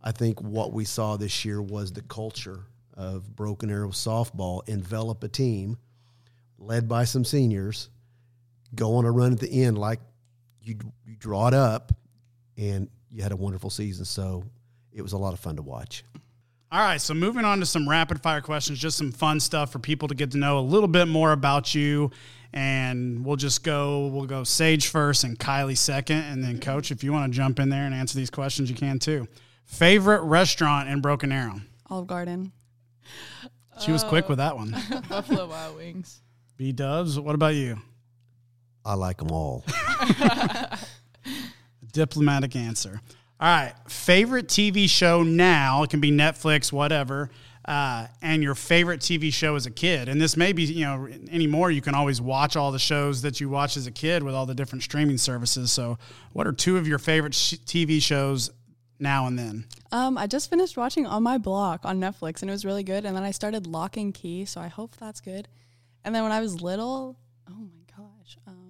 I 0.03 0.11
think 0.13 0.41
what 0.41 0.73
we 0.73 0.85
saw 0.85 1.15
this 1.15 1.45
year 1.45 1.61
was 1.61 1.93
the 1.93 2.01
culture 2.01 2.65
of 2.95 3.35
Broken 3.35 3.69
Arrow 3.69 3.89
softball 3.89 4.67
envelop 4.67 5.23
a 5.23 5.27
team 5.27 5.77
led 6.57 6.87
by 6.87 7.03
some 7.03 7.25
seniors, 7.25 7.89
go 8.75 8.95
on 8.95 9.05
a 9.05 9.11
run 9.11 9.33
at 9.33 9.39
the 9.39 9.63
end 9.63 9.77
like 9.77 9.99
you, 10.61 10.77
you 11.05 11.15
draw 11.15 11.47
it 11.47 11.53
up, 11.53 11.93
and 12.57 12.89
you 13.11 13.21
had 13.21 13.31
a 13.31 13.35
wonderful 13.35 13.69
season. 13.69 14.05
So 14.05 14.43
it 14.91 15.01
was 15.01 15.13
a 15.13 15.17
lot 15.17 15.33
of 15.33 15.39
fun 15.39 15.55
to 15.57 15.61
watch. 15.61 16.03
All 16.71 16.79
right, 16.79 16.99
so 16.99 17.13
moving 17.13 17.45
on 17.45 17.59
to 17.59 17.67
some 17.67 17.87
rapid 17.87 18.23
fire 18.23 18.41
questions, 18.41 18.79
just 18.79 18.97
some 18.97 19.11
fun 19.11 19.39
stuff 19.39 19.71
for 19.71 19.77
people 19.77 20.07
to 20.07 20.15
get 20.15 20.31
to 20.31 20.37
know 20.39 20.57
a 20.57 20.61
little 20.61 20.87
bit 20.87 21.07
more 21.07 21.31
about 21.31 21.75
you. 21.75 22.09
And 22.51 23.23
we'll 23.23 23.35
just 23.35 23.63
go, 23.63 24.07
we'll 24.07 24.25
go 24.25 24.43
Sage 24.43 24.87
first 24.87 25.23
and 25.23 25.37
Kylie 25.37 25.77
second. 25.77 26.21
And 26.23 26.43
then, 26.43 26.59
Coach, 26.59 26.89
if 26.91 27.03
you 27.03 27.13
want 27.13 27.31
to 27.31 27.35
jump 27.35 27.59
in 27.59 27.69
there 27.69 27.85
and 27.85 27.93
answer 27.93 28.17
these 28.17 28.31
questions, 28.31 28.69
you 28.71 28.75
can 28.75 28.97
too. 28.97 29.27
Favorite 29.65 30.23
restaurant 30.23 30.89
in 30.89 30.99
Broken 31.01 31.31
Arrow? 31.31 31.61
Olive 31.89 32.07
Garden. 32.07 32.51
She 33.79 33.91
was 33.91 34.03
quick 34.03 34.29
with 34.29 34.37
that 34.37 34.55
one. 34.55 34.75
Buffalo 35.09 35.47
Wild 35.47 35.77
Wings. 35.77 36.21
B 36.57 36.71
Dubs, 36.71 37.19
what 37.19 37.35
about 37.35 37.55
you? 37.55 37.79
I 38.85 38.95
like 38.95 39.17
them 39.17 39.31
all. 39.31 39.63
Diplomatic 41.93 42.55
answer. 42.55 43.01
All 43.39 43.47
right, 43.47 43.73
favorite 43.87 44.47
TV 44.47 44.89
show 44.89 45.23
now? 45.23 45.83
It 45.83 45.89
can 45.89 45.99
be 45.99 46.11
Netflix, 46.11 46.71
whatever. 46.71 47.29
Uh, 47.65 48.07
and 48.21 48.43
your 48.43 48.55
favorite 48.55 48.99
TV 48.99 49.31
show 49.31 49.55
as 49.55 49.65
a 49.65 49.71
kid, 49.71 50.09
and 50.09 50.19
this 50.19 50.35
may 50.35 50.51
be 50.51 50.63
you 50.63 50.83
know 50.83 51.07
anymore. 51.31 51.71
You 51.71 51.81
can 51.81 51.95
always 51.95 52.19
watch 52.19 52.57
all 52.57 52.73
the 52.73 52.79
shows 52.79 53.21
that 53.21 53.39
you 53.39 53.47
watch 53.47 53.77
as 53.77 53.87
a 53.87 53.91
kid 53.91 54.21
with 54.21 54.35
all 54.35 54.45
the 54.45 54.53
different 54.53 54.83
streaming 54.83 55.17
services. 55.17 55.71
So, 55.71 55.97
what 56.33 56.45
are 56.45 56.51
two 56.51 56.75
of 56.77 56.89
your 56.89 56.99
favorite 56.99 57.33
sh- 57.33 57.53
TV 57.65 58.01
shows 58.01 58.49
now 58.99 59.27
and 59.27 59.39
then? 59.39 59.65
Um, 59.93 60.17
I 60.17 60.27
just 60.27 60.49
finished 60.49 60.75
watching 60.75 61.05
On 61.05 61.23
My 61.23 61.37
Block 61.37 61.81
on 61.85 62.01
Netflix, 62.01 62.41
and 62.41 62.49
it 62.49 62.53
was 62.53 62.65
really 62.65 62.83
good. 62.83 63.05
And 63.05 63.15
then 63.15 63.23
I 63.23 63.31
started 63.31 63.65
Lock 63.65 63.95
and 63.95 64.13
Key, 64.13 64.43
so 64.43 64.59
I 64.59 64.67
hope 64.67 64.97
that's 64.97 65.21
good. 65.21 65.47
And 66.03 66.13
then 66.13 66.23
when 66.23 66.33
I 66.33 66.41
was 66.41 66.61
little, 66.61 67.17
oh 67.49 67.53
my 67.53 67.95
gosh, 67.95 68.37
um, 68.45 68.62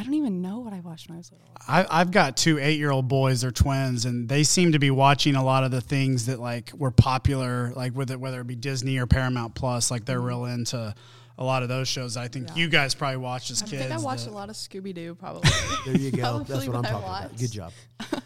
I 0.00 0.02
don't 0.02 0.14
even 0.14 0.40
know 0.40 0.60
what 0.60 0.72
I 0.72 0.80
watched 0.80 1.08
when 1.10 1.16
I 1.16 1.18
was 1.18 1.30
little. 1.30 1.46
I, 1.68 1.86
I've 1.90 2.10
got 2.10 2.36
two 2.38 2.58
eight-year-old 2.58 3.06
boys. 3.06 3.42
They're 3.42 3.50
twins, 3.50 4.06
and 4.06 4.28
they 4.28 4.42
seem 4.44 4.72
to 4.72 4.78
be 4.78 4.90
watching 4.90 5.34
a 5.36 5.44
lot 5.44 5.62
of 5.62 5.70
the 5.70 5.82
things 5.82 6.24
that 6.26 6.40
like 6.40 6.72
were 6.74 6.90
popular, 6.90 7.70
like 7.76 7.94
with 7.94 8.10
it, 8.10 8.18
whether 8.18 8.40
it 8.40 8.46
be 8.46 8.56
Disney 8.56 8.96
or 8.98 9.06
Paramount 9.06 9.54
Plus. 9.54 9.90
Like 9.90 10.06
they're 10.06 10.20
real 10.20 10.46
into 10.46 10.94
a 11.36 11.44
lot 11.44 11.62
of 11.62 11.68
those 11.68 11.86
shows. 11.86 12.16
I 12.16 12.28
think 12.28 12.48
Yeah. 12.48 12.54
you 12.56 12.68
guys 12.68 12.94
probably 12.94 13.18
watched 13.18 13.50
as 13.50 13.62
I 13.62 13.66
kids. 13.66 13.82
I 13.82 13.86
think 13.88 14.00
I 14.00 14.02
watched 14.02 14.24
that- 14.24 14.30
a 14.30 14.34
lot 14.34 14.48
of 14.48 14.56
Scooby 14.56 14.94
Doo, 14.94 15.14
probably. 15.14 15.50
There 15.84 15.96
you 15.96 16.10
go. 16.12 16.38
That's 16.38 16.48
Probably 16.50 16.68
what 16.68 16.76
I'm 16.78 16.82
talking 16.84 16.98
about. 17.08 17.36
Good 17.38 17.52
job. 17.52 17.72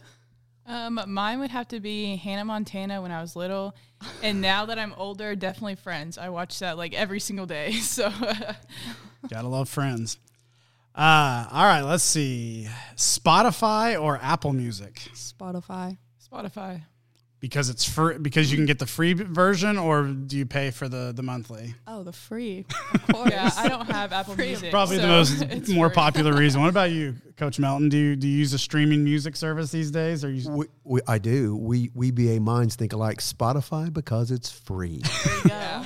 Um, 0.66 0.99
mine 1.09 1.40
would 1.40 1.50
have 1.50 1.69
to 1.69 1.81
be 1.81 2.16
Hannah 2.16 2.47
Montana 2.47 3.02
when 3.02 3.11
I 3.12 3.21
was 3.21 3.37
little, 3.37 3.76
and 4.23 4.40
now 4.40 4.64
that 4.64 4.78
I'm 4.78 4.95
older, 4.97 5.35
definitely 5.37 5.75
Friends. 5.75 6.16
I 6.16 6.31
watch 6.31 6.59
that 6.61 6.78
like 6.78 6.95
every 6.95 7.21
single 7.21 7.45
day. 7.45 7.73
So 7.83 8.11
Gotta 9.28 9.49
love 9.49 9.69
friends. 9.69 10.16
Uh, 10.94 11.46
all 11.50 11.64
right, 11.64 11.82
let's 11.82 12.04
see. 12.04 12.68
Spotify 12.96 14.00
or 14.00 14.18
Apple 14.22 14.52
Music? 14.52 14.94
Spotify. 15.14 15.96
Spotify. 16.32 16.82
Because 17.40 17.68
it's 17.68 17.84
free 17.84 18.16
because 18.16 18.50
you 18.50 18.56
can 18.56 18.64
get 18.64 18.78
the 18.78 18.86
free 18.86 19.12
version 19.12 19.76
or 19.76 20.04
do 20.04 20.38
you 20.38 20.46
pay 20.46 20.70
for 20.70 20.88
the, 20.88 21.12
the 21.14 21.22
monthly? 21.22 21.74
Oh, 21.86 22.02
the 22.02 22.12
free. 22.12 22.64
Of 22.94 23.06
course. 23.12 23.30
Yeah, 23.30 23.50
I 23.54 23.68
don't 23.68 23.84
have 23.90 24.14
Apple 24.14 24.34
Music. 24.34 24.70
Probably 24.70 24.96
the 24.96 25.06
most 25.08 25.68
more 25.68 25.90
free. 25.90 25.94
popular 25.94 26.32
reason. 26.38 26.62
What 26.62 26.70
about 26.70 26.90
you, 26.90 27.16
Coach 27.36 27.58
Melton? 27.58 27.90
Do 27.90 27.98
you 27.98 28.16
do 28.16 28.26
you 28.26 28.38
use 28.38 28.54
a 28.54 28.58
streaming 28.58 29.04
music 29.04 29.36
service 29.36 29.70
these 29.70 29.90
days 29.90 30.24
or 30.24 30.30
you 30.30 30.48
We, 30.50 30.66
we, 30.84 31.00
I 31.06 31.18
do. 31.18 31.54
We 31.54 31.90
we 31.92 32.10
BA 32.12 32.40
minds 32.40 32.76
think 32.76 32.94
alike. 32.94 33.18
Spotify 33.18 33.92
because 33.92 34.30
it's 34.30 34.50
free. 34.50 35.02
Yeah. 35.44 35.84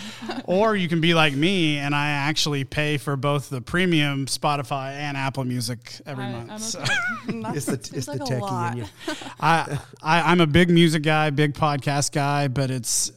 Or 0.49 0.75
you 0.75 0.89
can 0.89 1.03
be 1.03 1.13
like 1.13 1.35
me 1.35 1.77
and 1.77 1.95
I 1.95 2.09
actually 2.09 2.65
pay 2.65 2.97
for 2.97 3.17
both 3.17 3.51
the 3.51 3.61
premium 3.61 4.25
Spotify 4.25 4.93
and 4.93 5.15
Apple 5.15 5.45
Music 5.45 6.01
every 6.07 6.25
I, 6.25 6.33
month. 6.33 6.51
I'm 6.51 6.59
So- 6.59 6.85
it's 7.55 7.67
the 7.67 7.73
Seems 7.85 7.93
it's 7.93 8.09
like 8.09 8.21
a 8.21 8.25
techie 8.25 8.41
lot. 8.41 8.73
in 8.73 8.79
you. 8.79 8.85
I, 9.41 9.79
I 10.03 10.23
I'm 10.33 10.41
a 10.41 10.47
big 10.47 10.71
music 10.71 11.03
guy, 11.03 11.29
big 11.29 11.53
podcast 11.53 12.13
guy, 12.13 12.49
but 12.49 12.71
it's 12.71 13.13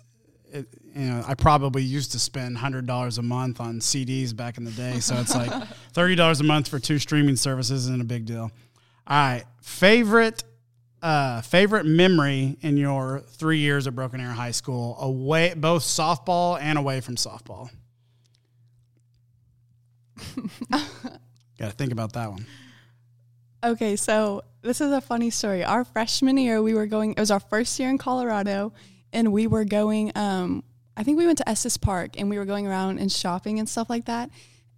it, 0.52 0.68
you 0.94 1.06
know 1.06 1.24
I 1.26 1.36
probably 1.36 1.84
used 1.84 2.12
to 2.12 2.20
spend 2.20 2.58
hundred 2.58 2.86
dollars 2.86 3.18
a 3.18 3.22
month 3.24 3.62
on 3.62 3.80
CDs 3.80 4.36
back 4.36 4.58
in 4.58 4.66
the 4.66 4.72
day, 4.72 5.00
so 5.00 5.16
it's 5.16 5.34
like 5.34 5.52
thirty 5.94 6.16
dollars 6.16 6.42
a 6.42 6.44
month 6.44 6.68
for 6.68 6.80
two 6.80 7.00
streaming 7.00 7.38
services 7.38 7.86
isn't 7.86 8.02
a 8.02 8.06
big 8.06 8.26
deal. 8.26 8.52
All 9.08 9.18
right, 9.18 9.46
favorite 9.62 10.44
uh, 11.02 11.42
favorite 11.42 11.86
memory 11.86 12.58
in 12.62 12.78
your 12.78 13.24
three 13.28 13.58
years 13.58 13.88
at 13.88 13.96
Broken 13.96 14.22
Arrow 14.22 14.34
High 14.34 14.52
School, 14.52 14.98
away 15.00 15.54
both 15.56 15.84
softball 15.84 16.60
and 16.62 16.78
away 16.78 17.02
from 17.02 17.16
softball. 17.16 17.70
Got 20.72 20.80
to 21.60 21.72
think 21.72 21.92
about 21.92 22.14
that 22.14 22.30
one. 22.30 22.46
Okay, 23.64 23.96
so 23.96 24.44
this 24.62 24.82
is 24.82 24.92
a 24.92 25.02
funny 25.02 25.30
story. 25.30 25.64
Our 25.64 25.84
freshman 25.84 26.38
year, 26.38 26.62
we 26.62 26.74
were 26.74 26.88
going. 26.88 27.12
It 27.12 27.20
was 27.20 27.32
our 27.32 27.40
first 27.40 27.80
year 27.80 27.90
in 27.90 27.98
Colorado, 27.98 28.74
and 29.14 29.32
we 29.32 29.48
were 29.48 29.66
going. 29.66 30.12
Um, 30.16 30.64
I 30.98 31.04
think 31.04 31.18
we 31.18 31.26
went 31.26 31.38
to 31.40 31.50
Estes 31.50 31.78
Park, 31.78 32.20
and 32.20 32.30
we 32.30 32.38
were 32.38 32.46
going 32.46 32.68
around 32.68 33.00
and 33.00 33.12
shopping 33.12 33.60
and 33.60 33.68
stuff 33.68 33.90
like 33.90 34.06
that. 34.06 34.30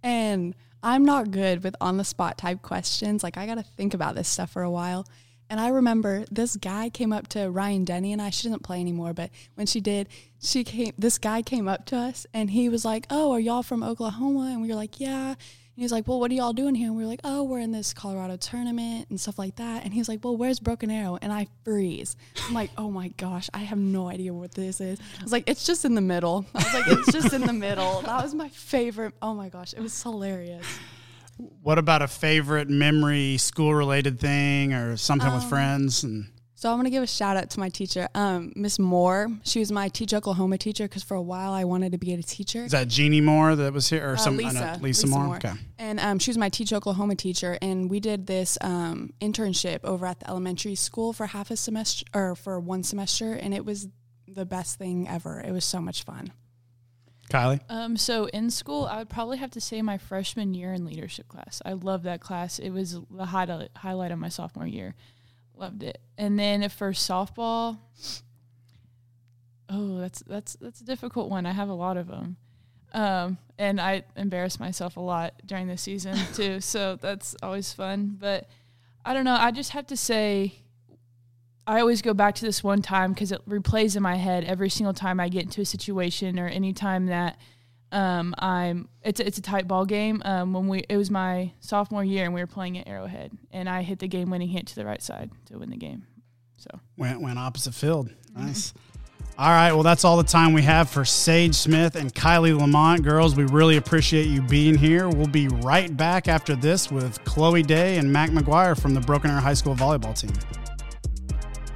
And 0.02 0.54
I'm 0.82 1.04
not 1.04 1.30
good 1.30 1.64
with 1.64 1.76
on 1.80 1.96
the 1.96 2.04
spot 2.04 2.36
type 2.36 2.60
questions. 2.62 3.22
Like 3.22 3.38
I 3.38 3.46
got 3.46 3.56
to 3.56 3.62
think 3.62 3.94
about 3.94 4.14
this 4.14 4.28
stuff 4.28 4.50
for 4.50 4.62
a 4.62 4.70
while. 4.70 5.06
And 5.50 5.60
I 5.60 5.68
remember 5.68 6.24
this 6.30 6.56
guy 6.56 6.88
came 6.90 7.12
up 7.12 7.28
to 7.28 7.50
Ryan 7.50 7.84
Denny 7.84 8.12
and 8.12 8.20
I. 8.20 8.30
She 8.30 8.48
doesn't 8.48 8.62
play 8.62 8.80
anymore, 8.80 9.12
but 9.12 9.30
when 9.54 9.66
she 9.66 9.80
did, 9.80 10.08
she 10.40 10.64
came. 10.64 10.92
This 10.98 11.18
guy 11.18 11.42
came 11.42 11.68
up 11.68 11.84
to 11.86 11.96
us 11.96 12.26
and 12.32 12.50
he 12.50 12.68
was 12.68 12.84
like, 12.84 13.06
"Oh, 13.10 13.32
are 13.32 13.40
y'all 13.40 13.62
from 13.62 13.82
Oklahoma?" 13.82 14.50
And 14.52 14.62
we 14.62 14.68
were 14.68 14.74
like, 14.74 15.00
"Yeah." 15.00 15.34
And 15.74 15.80
he 15.80 15.84
was 15.84 15.90
like, 15.92 16.06
Well, 16.06 16.20
what 16.20 16.30
are 16.30 16.34
y'all 16.34 16.52
doing 16.52 16.76
here? 16.76 16.86
And 16.86 16.96
we 16.96 17.02
were 17.02 17.08
like, 17.08 17.22
Oh, 17.24 17.42
we're 17.42 17.58
in 17.58 17.72
this 17.72 17.92
Colorado 17.92 18.36
tournament 18.36 19.08
and 19.10 19.20
stuff 19.20 19.40
like 19.40 19.56
that. 19.56 19.82
And 19.82 19.92
he 19.92 19.98
was 19.98 20.08
like, 20.08 20.22
Well, 20.22 20.36
where's 20.36 20.60
Broken 20.60 20.88
Arrow? 20.88 21.18
And 21.20 21.32
I 21.32 21.48
freeze. 21.64 22.14
I'm 22.46 22.54
like, 22.54 22.70
Oh 22.78 22.92
my 22.92 23.08
gosh, 23.08 23.50
I 23.52 23.58
have 23.58 23.78
no 23.78 24.08
idea 24.08 24.32
what 24.32 24.52
this 24.54 24.80
is. 24.80 25.00
I 25.18 25.22
was 25.24 25.32
like, 25.32 25.50
It's 25.50 25.66
just 25.66 25.84
in 25.84 25.96
the 25.96 26.00
middle. 26.00 26.46
I 26.54 26.58
was 26.62 26.74
like, 26.74 26.84
It's 26.86 27.12
just 27.12 27.32
in 27.32 27.40
the 27.40 27.52
middle. 27.52 28.02
That 28.02 28.22
was 28.22 28.34
my 28.34 28.50
favorite. 28.50 29.14
Oh 29.20 29.34
my 29.34 29.48
gosh, 29.48 29.72
it 29.72 29.80
was 29.80 30.00
hilarious. 30.00 30.64
What 31.36 31.78
about 31.78 32.02
a 32.02 32.08
favorite 32.08 32.68
memory, 32.68 33.36
school 33.38 33.74
related 33.74 34.20
thing, 34.20 34.72
or 34.72 34.96
something 34.96 35.32
with 35.32 35.44
friends? 35.44 36.04
And 36.04 36.26
So 36.54 36.70
I'm 36.70 36.78
gonna 36.78 36.90
give 36.90 37.02
a 37.02 37.06
shout 37.06 37.36
out 37.36 37.50
to 37.50 37.60
my 37.60 37.68
teacher, 37.68 38.08
um, 38.14 38.52
Miss 38.56 38.78
Moore. 38.78 39.28
She 39.42 39.58
was 39.58 39.70
my 39.70 39.88
Teach 39.88 40.14
Oklahoma 40.14 40.56
teacher 40.56 40.84
because 40.84 41.02
for 41.02 41.14
a 41.14 41.20
while 41.22 41.52
I 41.52 41.64
wanted 41.64 41.92
to 41.92 41.98
be 41.98 42.14
a 42.14 42.22
teacher. 42.22 42.64
is 42.64 42.72
that 42.72 42.88
Jeannie 42.88 43.20
Moore 43.20 43.54
that 43.56 43.72
was 43.72 43.90
here, 43.90 44.08
or 44.08 44.14
Uh, 44.14 44.16
some 44.16 44.36
Lisa, 44.36 44.58
I 44.58 44.76
know, 44.76 44.82
Lisa, 44.82 45.06
Moore? 45.06 45.36
Okay. 45.36 45.52
And 45.78 46.00
um, 46.00 46.18
she 46.18 46.30
was 46.30 46.38
my 46.38 46.48
Teach 46.48 46.72
Oklahoma 46.72 47.16
teacher, 47.16 47.58
and 47.60 47.90
we 47.90 48.00
did 48.00 48.26
this 48.26 48.56
um, 48.62 49.12
internship 49.20 49.80
over 49.84 50.06
at 50.06 50.20
the 50.20 50.30
elementary 50.30 50.74
school 50.74 51.12
for 51.12 51.26
half 51.26 51.50
a 51.50 51.56
semester 51.56 52.06
or 52.14 52.34
for 52.34 52.58
one 52.60 52.82
semester, 52.82 53.32
and 53.34 53.52
it 53.52 53.64
was 53.64 53.88
the 54.26 54.46
best 54.46 54.78
thing 54.78 55.06
ever. 55.08 55.40
It 55.40 55.52
was 55.52 55.64
so 55.66 55.80
much 55.80 56.02
fun. 56.04 56.32
Kylie. 57.30 57.60
Um, 57.68 57.96
so 57.96 58.26
in 58.26 58.50
school, 58.50 58.84
I 58.84 58.98
would 58.98 59.08
probably 59.08 59.38
have 59.38 59.50
to 59.52 59.60
say 59.60 59.82
my 59.82 59.98
freshman 59.98 60.54
year 60.54 60.72
in 60.72 60.84
leadership 60.84 61.28
class. 61.28 61.62
I 61.64 61.72
love 61.72 62.02
that 62.02 62.20
class. 62.20 62.58
It 62.58 62.70
was 62.70 62.98
the 63.10 63.26
highlight 63.26 63.70
highlight 63.76 64.12
of 64.12 64.18
my 64.18 64.28
sophomore 64.28 64.66
year. 64.66 64.94
Loved 65.56 65.82
it. 65.82 65.98
And 66.18 66.38
then 66.38 66.68
for 66.68 66.92
softball, 66.92 67.78
oh, 69.68 69.98
that's 69.98 70.22
that's 70.26 70.56
that's 70.60 70.80
a 70.80 70.84
difficult 70.84 71.30
one. 71.30 71.46
I 71.46 71.52
have 71.52 71.68
a 71.68 71.74
lot 71.74 71.96
of 71.96 72.08
them, 72.08 72.36
um, 72.92 73.38
and 73.58 73.80
I 73.80 74.04
embarrass 74.16 74.60
myself 74.60 74.96
a 74.96 75.00
lot 75.00 75.34
during 75.46 75.68
the 75.68 75.78
season 75.78 76.18
too. 76.34 76.60
So 76.60 76.96
that's 76.96 77.36
always 77.42 77.72
fun. 77.72 78.16
But 78.18 78.48
I 79.04 79.14
don't 79.14 79.24
know. 79.24 79.36
I 79.38 79.50
just 79.50 79.70
have 79.70 79.86
to 79.88 79.96
say, 79.96 80.54
I 81.66 81.80
always 81.80 82.02
go 82.02 82.12
back 82.12 82.34
to 82.36 82.44
this 82.44 82.62
one 82.62 82.82
time 82.82 83.12
because 83.12 83.32
it 83.32 83.46
replays 83.48 83.96
in 83.96 84.02
my 84.02 84.16
head 84.16 84.44
every 84.44 84.68
single 84.68 84.92
time 84.92 85.18
I 85.18 85.28
get 85.28 85.44
into 85.44 85.62
a 85.62 85.64
situation 85.64 86.38
or 86.38 86.46
any 86.46 86.72
time 86.72 87.06
that 87.06 87.38
um, 87.90 88.34
I'm. 88.38 88.88
It's 89.02 89.20
a, 89.20 89.26
it's 89.26 89.38
a 89.38 89.42
tight 89.42 89.66
ball 89.66 89.86
game. 89.86 90.20
Um, 90.24 90.52
when 90.52 90.68
we 90.68 90.84
it 90.88 90.96
was 90.96 91.10
my 91.10 91.52
sophomore 91.60 92.04
year 92.04 92.24
and 92.24 92.34
we 92.34 92.40
were 92.40 92.46
playing 92.46 92.76
at 92.78 92.88
Arrowhead 92.88 93.32
and 93.50 93.68
I 93.68 93.82
hit 93.82 94.00
the 94.00 94.08
game 94.08 94.30
winning 94.30 94.48
hit 94.48 94.66
to 94.68 94.74
the 94.74 94.84
right 94.84 95.02
side 95.02 95.30
to 95.46 95.58
win 95.58 95.70
the 95.70 95.76
game. 95.76 96.06
So 96.56 96.68
went 96.96 97.20
went 97.20 97.38
opposite 97.38 97.74
field. 97.74 98.10
Nice. 98.36 98.70
Mm-hmm. 98.70 98.78
All 99.36 99.48
right, 99.48 99.72
well, 99.72 99.82
that's 99.82 100.04
all 100.04 100.16
the 100.16 100.22
time 100.22 100.52
we 100.52 100.62
have 100.62 100.88
for 100.88 101.04
Sage 101.04 101.56
Smith 101.56 101.96
and 101.96 102.14
Kylie 102.14 102.56
Lamont. 102.56 103.02
Girls, 103.02 103.34
we 103.34 103.42
really 103.44 103.78
appreciate 103.78 104.28
you 104.28 104.40
being 104.40 104.76
here. 104.76 105.08
We'll 105.08 105.26
be 105.26 105.48
right 105.48 105.94
back 105.96 106.28
after 106.28 106.54
this 106.54 106.88
with 106.88 107.22
Chloe 107.24 107.64
Day 107.64 107.96
and 107.98 108.12
Mac 108.12 108.30
McGuire 108.30 108.80
from 108.80 108.94
the 108.94 109.00
Broken 109.00 109.32
Arrow 109.32 109.40
High 109.40 109.54
School 109.54 109.74
volleyball 109.74 110.16
team. 110.16 110.30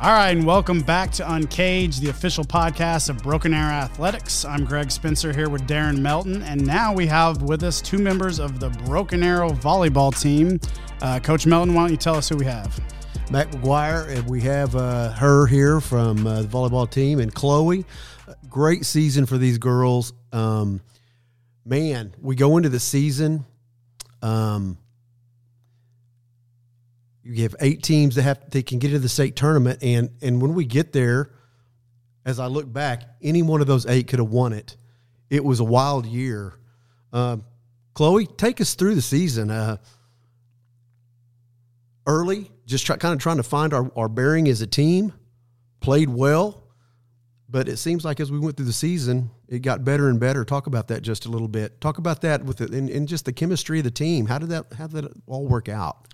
All 0.00 0.12
right, 0.12 0.30
and 0.30 0.46
welcome 0.46 0.80
back 0.80 1.10
to 1.14 1.28
Uncaged, 1.28 2.00
the 2.00 2.08
official 2.08 2.44
podcast 2.44 3.10
of 3.10 3.20
Broken 3.20 3.52
Arrow 3.52 3.72
Athletics. 3.72 4.44
I'm 4.44 4.64
Greg 4.64 4.92
Spencer 4.92 5.32
here 5.32 5.48
with 5.48 5.66
Darren 5.66 5.98
Melton, 5.98 6.40
and 6.42 6.64
now 6.64 6.94
we 6.94 7.04
have 7.08 7.42
with 7.42 7.64
us 7.64 7.80
two 7.80 7.98
members 7.98 8.38
of 8.38 8.60
the 8.60 8.70
Broken 8.86 9.24
Arrow 9.24 9.50
volleyball 9.50 10.16
team. 10.16 10.60
Uh, 11.02 11.18
Coach 11.18 11.46
Melton, 11.46 11.74
why 11.74 11.82
don't 11.82 11.90
you 11.90 11.96
tell 11.96 12.14
us 12.14 12.28
who 12.28 12.36
we 12.36 12.44
have? 12.44 12.78
Mac 13.32 13.50
McGuire, 13.50 14.08
and 14.08 14.30
we 14.30 14.40
have 14.42 14.76
uh, 14.76 15.10
her 15.14 15.48
here 15.48 15.80
from 15.80 16.24
uh, 16.28 16.42
the 16.42 16.48
volleyball 16.48 16.88
team, 16.88 17.18
and 17.18 17.34
Chloe. 17.34 17.84
Great 18.48 18.86
season 18.86 19.26
for 19.26 19.36
these 19.36 19.58
girls. 19.58 20.12
Um, 20.32 20.80
man, 21.64 22.14
we 22.22 22.36
go 22.36 22.56
into 22.56 22.68
the 22.68 22.78
season. 22.78 23.44
Um, 24.22 24.78
you 27.28 27.42
have 27.42 27.54
eight 27.60 27.82
teams 27.82 28.14
that 28.14 28.22
have 28.22 28.50
they 28.50 28.62
can 28.62 28.78
get 28.78 28.88
into 28.88 29.00
the 29.00 29.08
state 29.08 29.36
tournament, 29.36 29.80
and 29.82 30.10
and 30.22 30.40
when 30.40 30.54
we 30.54 30.64
get 30.64 30.92
there, 30.92 31.30
as 32.24 32.40
I 32.40 32.46
look 32.46 32.72
back, 32.72 33.04
any 33.22 33.42
one 33.42 33.60
of 33.60 33.66
those 33.66 33.86
eight 33.86 34.08
could 34.08 34.18
have 34.18 34.30
won 34.30 34.52
it. 34.52 34.76
It 35.30 35.44
was 35.44 35.60
a 35.60 35.64
wild 35.64 36.06
year. 36.06 36.54
Um, 37.12 37.44
Chloe, 37.94 38.26
take 38.26 38.60
us 38.60 38.74
through 38.74 38.94
the 38.94 39.02
season. 39.02 39.50
Uh, 39.50 39.76
early, 42.06 42.50
just 42.64 42.86
try, 42.86 42.96
kind 42.96 43.12
of 43.12 43.20
trying 43.20 43.36
to 43.36 43.42
find 43.42 43.74
our, 43.74 43.90
our 43.94 44.08
bearing 44.08 44.48
as 44.48 44.62
a 44.62 44.66
team, 44.66 45.12
played 45.80 46.08
well, 46.08 46.64
but 47.48 47.68
it 47.68 47.76
seems 47.76 48.04
like 48.04 48.20
as 48.20 48.32
we 48.32 48.38
went 48.38 48.56
through 48.56 48.66
the 48.66 48.72
season, 48.72 49.30
it 49.48 49.60
got 49.60 49.84
better 49.84 50.08
and 50.08 50.18
better. 50.18 50.44
Talk 50.44 50.66
about 50.66 50.88
that 50.88 51.02
just 51.02 51.26
a 51.26 51.28
little 51.28 51.48
bit. 51.48 51.80
Talk 51.80 51.98
about 51.98 52.22
that 52.22 52.44
with 52.44 52.60
it 52.60 52.70
and, 52.70 52.88
and 52.88 53.06
just 53.06 53.24
the 53.24 53.32
chemistry 53.32 53.78
of 53.78 53.84
the 53.84 53.90
team. 53.90 54.26
How 54.26 54.38
did 54.38 54.50
that 54.50 54.72
how 54.72 54.86
did 54.86 55.04
that 55.04 55.12
all 55.26 55.46
work 55.46 55.68
out? 55.68 56.08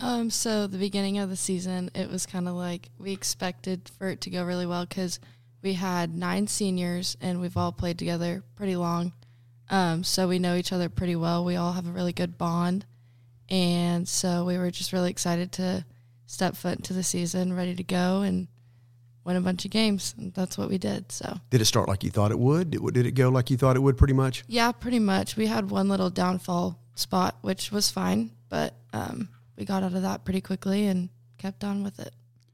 Um, 0.00 0.30
so 0.30 0.66
the 0.66 0.78
beginning 0.78 1.18
of 1.18 1.28
the 1.28 1.36
season, 1.36 1.90
it 1.94 2.10
was 2.10 2.26
kind 2.26 2.48
of 2.48 2.54
like 2.54 2.90
we 2.98 3.12
expected 3.12 3.90
for 3.98 4.08
it 4.08 4.20
to 4.22 4.30
go 4.30 4.44
really 4.44 4.66
well 4.66 4.86
because 4.86 5.18
we 5.62 5.74
had 5.74 6.14
nine 6.14 6.46
seniors 6.46 7.16
and 7.20 7.40
we've 7.40 7.56
all 7.56 7.72
played 7.72 7.98
together 7.98 8.42
pretty 8.54 8.76
long. 8.76 9.12
Um, 9.70 10.04
so 10.04 10.28
we 10.28 10.38
know 10.38 10.54
each 10.54 10.72
other 10.72 10.88
pretty 10.88 11.16
well. 11.16 11.44
We 11.44 11.56
all 11.56 11.72
have 11.72 11.86
a 11.86 11.92
really 11.92 12.12
good 12.12 12.38
bond. 12.38 12.86
And 13.48 14.08
so 14.08 14.44
we 14.44 14.56
were 14.58 14.70
just 14.70 14.92
really 14.92 15.10
excited 15.10 15.52
to 15.52 15.84
step 16.26 16.56
foot 16.56 16.76
into 16.76 16.92
the 16.92 17.02
season, 17.02 17.54
ready 17.54 17.74
to 17.74 17.82
go 17.82 18.22
and 18.22 18.48
win 19.24 19.36
a 19.36 19.40
bunch 19.40 19.64
of 19.64 19.70
games. 19.70 20.14
And 20.16 20.32
that's 20.32 20.56
what 20.56 20.68
we 20.68 20.78
did. 20.78 21.10
So 21.10 21.38
did 21.50 21.60
it 21.60 21.66
start 21.66 21.88
like 21.88 22.04
you 22.04 22.10
thought 22.10 22.30
it 22.30 22.38
would? 22.38 22.70
Did, 22.70 22.94
did 22.94 23.06
it 23.06 23.12
go 23.12 23.30
like 23.30 23.50
you 23.50 23.56
thought 23.56 23.76
it 23.76 23.80
would? 23.80 23.98
Pretty 23.98 24.14
much. 24.14 24.44
Yeah, 24.46 24.72
pretty 24.72 25.00
much. 25.00 25.36
We 25.36 25.46
had 25.46 25.70
one 25.70 25.88
little 25.88 26.10
downfall 26.10 26.78
spot, 26.94 27.36
which 27.40 27.72
was 27.72 27.90
fine, 27.90 28.30
but 28.48 28.74
um, 28.92 29.28
we 29.58 29.64
got 29.64 29.82
out 29.82 29.94
of 29.94 30.02
that 30.02 30.24
pretty 30.24 30.40
quickly 30.40 30.86
and 30.86 31.08
kept 31.36 31.64
on 31.64 31.82
with 31.82 31.98
it. 31.98 32.12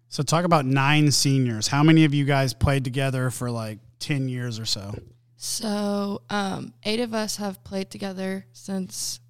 So 0.08 0.22
talk 0.22 0.44
about 0.44 0.64
nine 0.64 1.10
seniors. 1.10 1.68
How 1.68 1.82
many 1.82 2.04
of 2.04 2.14
you 2.14 2.24
guys 2.24 2.54
played 2.54 2.84
together 2.84 3.30
for 3.30 3.50
like 3.50 3.78
ten 3.98 4.28
years 4.28 4.58
or 4.58 4.64
so? 4.64 4.94
So 5.36 6.22
um, 6.30 6.72
eight 6.84 7.00
of 7.00 7.12
us 7.12 7.36
have 7.36 7.62
played 7.64 7.90
together 7.90 8.46
since 8.52 9.20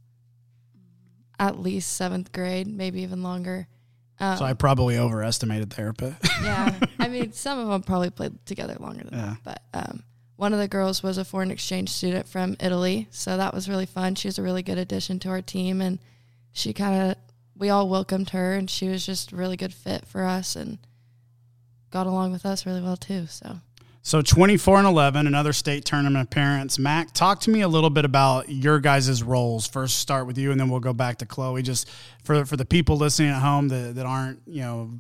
at 1.39 1.59
least 1.59 1.95
seventh 1.95 2.33
grade, 2.33 2.69
maybe 2.69 3.03
even 3.03 3.23
longer. 3.23 3.67
Um, 4.21 4.37
so 4.37 4.45
I 4.45 4.53
probably 4.53 4.97
overestimated 4.97 5.71
there, 5.71 5.93
but 5.93 6.15
yeah, 6.43 6.79
I 7.01 7.09
mean, 7.09 7.33
some 7.33 7.59
of 7.59 7.67
them 7.67 7.83
probably 7.83 8.11
played 8.11 8.47
together 8.47 8.77
longer 8.79 9.05
than 9.05 9.19
yeah. 9.19 9.35
that. 9.45 9.63
But 9.73 9.89
um, 9.89 10.05
one 10.37 10.53
of 10.53 10.61
the 10.61 10.69
girls 10.69 11.03
was 11.03 11.19
a 11.19 11.25
foreign 11.25 11.51
exchange 11.51 11.89
student 11.89 12.29
from 12.29 12.57
Italy, 12.61 13.09
so 13.11 13.37
that 13.37 13.53
was 13.53 13.69
really 13.69 13.87
fun. 13.87 14.15
She 14.15 14.29
was 14.29 14.39
a 14.39 14.43
really 14.43 14.63
good 14.63 14.79
addition 14.79 15.19
to 15.21 15.31
our 15.31 15.43
team, 15.43 15.81
and 15.81 15.99
she 16.53 16.73
kind 16.73 17.11
of 17.11 17.17
we 17.57 17.71
all 17.71 17.89
welcomed 17.89 18.31
her, 18.31 18.55
and 18.55 18.69
she 18.69 18.89
was 18.89 19.05
just 19.05 19.33
a 19.33 19.37
really 19.37 19.57
good 19.57 19.75
fit 19.75 20.07
for 20.07 20.25
us, 20.25 20.57
and 20.57 20.79
got 21.91 22.07
along 22.07 22.33
with 22.33 22.45
us 22.45 22.67
really 22.67 22.83
well 22.83 22.97
too. 22.97 23.27
So 23.27 23.59
so 24.07 24.21
24 24.21 24.81
and 24.81 24.87
11, 24.87 25.27
another 25.27 25.55
state 25.55 25.87
tournament 25.87 26.29
appearance. 26.29 26.79
Mac, 26.79 27.15
talk 27.15 27.41
to 27.41 27.51
me 27.51 27.63
a 27.63 27.69
little 27.69 27.89
bit 27.89 28.05
about 28.05 28.51
your 28.51 28.79
guys' 28.79 29.23
roles. 29.23 29.67
First, 29.67 29.99
start 29.99 30.27
with 30.27 30.37
you, 30.37 30.51
and 30.51 30.61
then 30.61 30.69
we'll 30.69 30.79
go 30.79 30.93
back 30.93 31.17
to 31.19 31.27
Chloe. 31.27 31.63
Just 31.63 31.89
for 32.23 32.45
for 32.45 32.59
the 32.59 32.67
people 32.67 32.99
listening 32.99 33.31
at 33.31 33.41
home 33.41 33.69
that, 33.69 33.95
that 33.95 34.05
aren't 34.05 34.43
you 34.47 34.61
know 34.61 34.91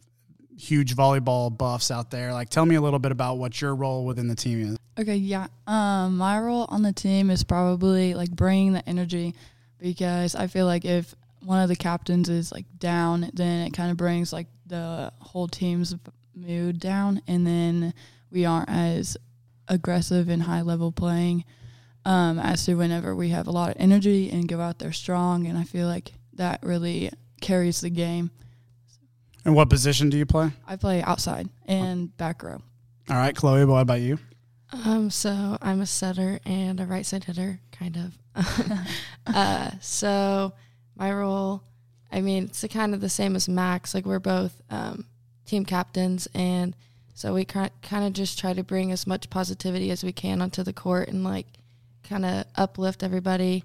huge 0.58 0.96
volleyball 0.96 1.54
buffs 1.54 1.90
out 1.90 2.10
there, 2.10 2.32
like 2.32 2.48
tell 2.48 2.64
me 2.64 2.76
a 2.76 2.80
little 2.80 2.98
bit 2.98 3.12
about 3.12 3.36
what 3.36 3.60
your 3.60 3.74
role 3.74 4.06
within 4.06 4.26
the 4.26 4.34
team 4.34 4.72
is. 4.72 4.78
Okay, 4.98 5.16
yeah. 5.16 5.48
Um, 5.66 6.16
my 6.16 6.38
role 6.40 6.64
on 6.70 6.80
the 6.80 6.92
team 6.94 7.28
is 7.28 7.44
probably 7.44 8.14
like 8.14 8.30
bringing 8.30 8.72
the 8.72 8.88
energy 8.88 9.34
because 9.78 10.34
I 10.34 10.46
feel 10.46 10.64
like 10.64 10.86
if 10.86 11.14
one 11.44 11.60
of 11.60 11.68
the 11.68 11.76
captains 11.76 12.28
is 12.28 12.50
like 12.50 12.66
down, 12.78 13.30
then 13.32 13.66
it 13.66 13.72
kind 13.72 13.90
of 13.90 13.96
brings 13.96 14.32
like 14.32 14.46
the 14.66 15.12
whole 15.20 15.48
team's 15.48 15.94
mood 16.34 16.80
down, 16.80 17.22
and 17.26 17.46
then 17.46 17.94
we 18.30 18.44
aren't 18.44 18.68
as 18.68 19.16
aggressive 19.68 20.28
and 20.28 20.42
high 20.42 20.62
level 20.62 20.92
playing 20.92 21.44
um, 22.04 22.38
as 22.38 22.64
to 22.66 22.74
whenever 22.74 23.14
we 23.14 23.30
have 23.30 23.46
a 23.46 23.50
lot 23.50 23.70
of 23.70 23.76
energy 23.78 24.30
and 24.30 24.48
go 24.48 24.60
out 24.60 24.78
there 24.78 24.92
strong. 24.92 25.46
And 25.46 25.56
I 25.56 25.64
feel 25.64 25.86
like 25.86 26.12
that 26.34 26.60
really 26.62 27.10
carries 27.40 27.80
the 27.80 27.90
game. 27.90 28.30
And 29.44 29.54
what 29.54 29.68
position 29.68 30.08
do 30.10 30.16
you 30.16 30.26
play? 30.26 30.50
I 30.66 30.76
play 30.76 31.02
outside 31.02 31.48
and 31.66 32.14
back 32.16 32.42
row. 32.42 32.62
All 33.10 33.16
right, 33.16 33.36
Chloe, 33.36 33.64
what 33.66 33.80
about 33.80 34.00
you? 34.00 34.18
Um, 34.72 35.10
so 35.10 35.58
I'm 35.60 35.82
a 35.82 35.86
setter 35.86 36.40
and 36.44 36.80
a 36.80 36.86
right 36.86 37.04
side 37.04 37.24
hitter, 37.24 37.60
kind 37.70 37.96
of. 37.96 38.18
uh, 39.26 39.70
so 39.80 40.54
my 40.96 41.12
role, 41.12 41.62
I 42.10 42.20
mean, 42.20 42.44
it's 42.44 42.64
kind 42.70 42.94
of 42.94 43.00
the 43.00 43.08
same 43.08 43.36
as 43.36 43.48
Max. 43.48 43.94
Like 43.94 44.06
we're 44.06 44.20
both 44.20 44.60
um, 44.70 45.06
team 45.46 45.64
captains, 45.64 46.28
and 46.34 46.76
so 47.14 47.34
we 47.34 47.44
kind 47.44 47.70
of 47.92 48.12
just 48.12 48.38
try 48.38 48.52
to 48.52 48.62
bring 48.62 48.92
as 48.92 49.06
much 49.06 49.30
positivity 49.30 49.90
as 49.90 50.04
we 50.04 50.12
can 50.12 50.42
onto 50.42 50.62
the 50.62 50.72
court 50.72 51.08
and 51.08 51.24
like 51.24 51.46
kind 52.02 52.24
of 52.24 52.44
uplift 52.56 53.02
everybody. 53.02 53.64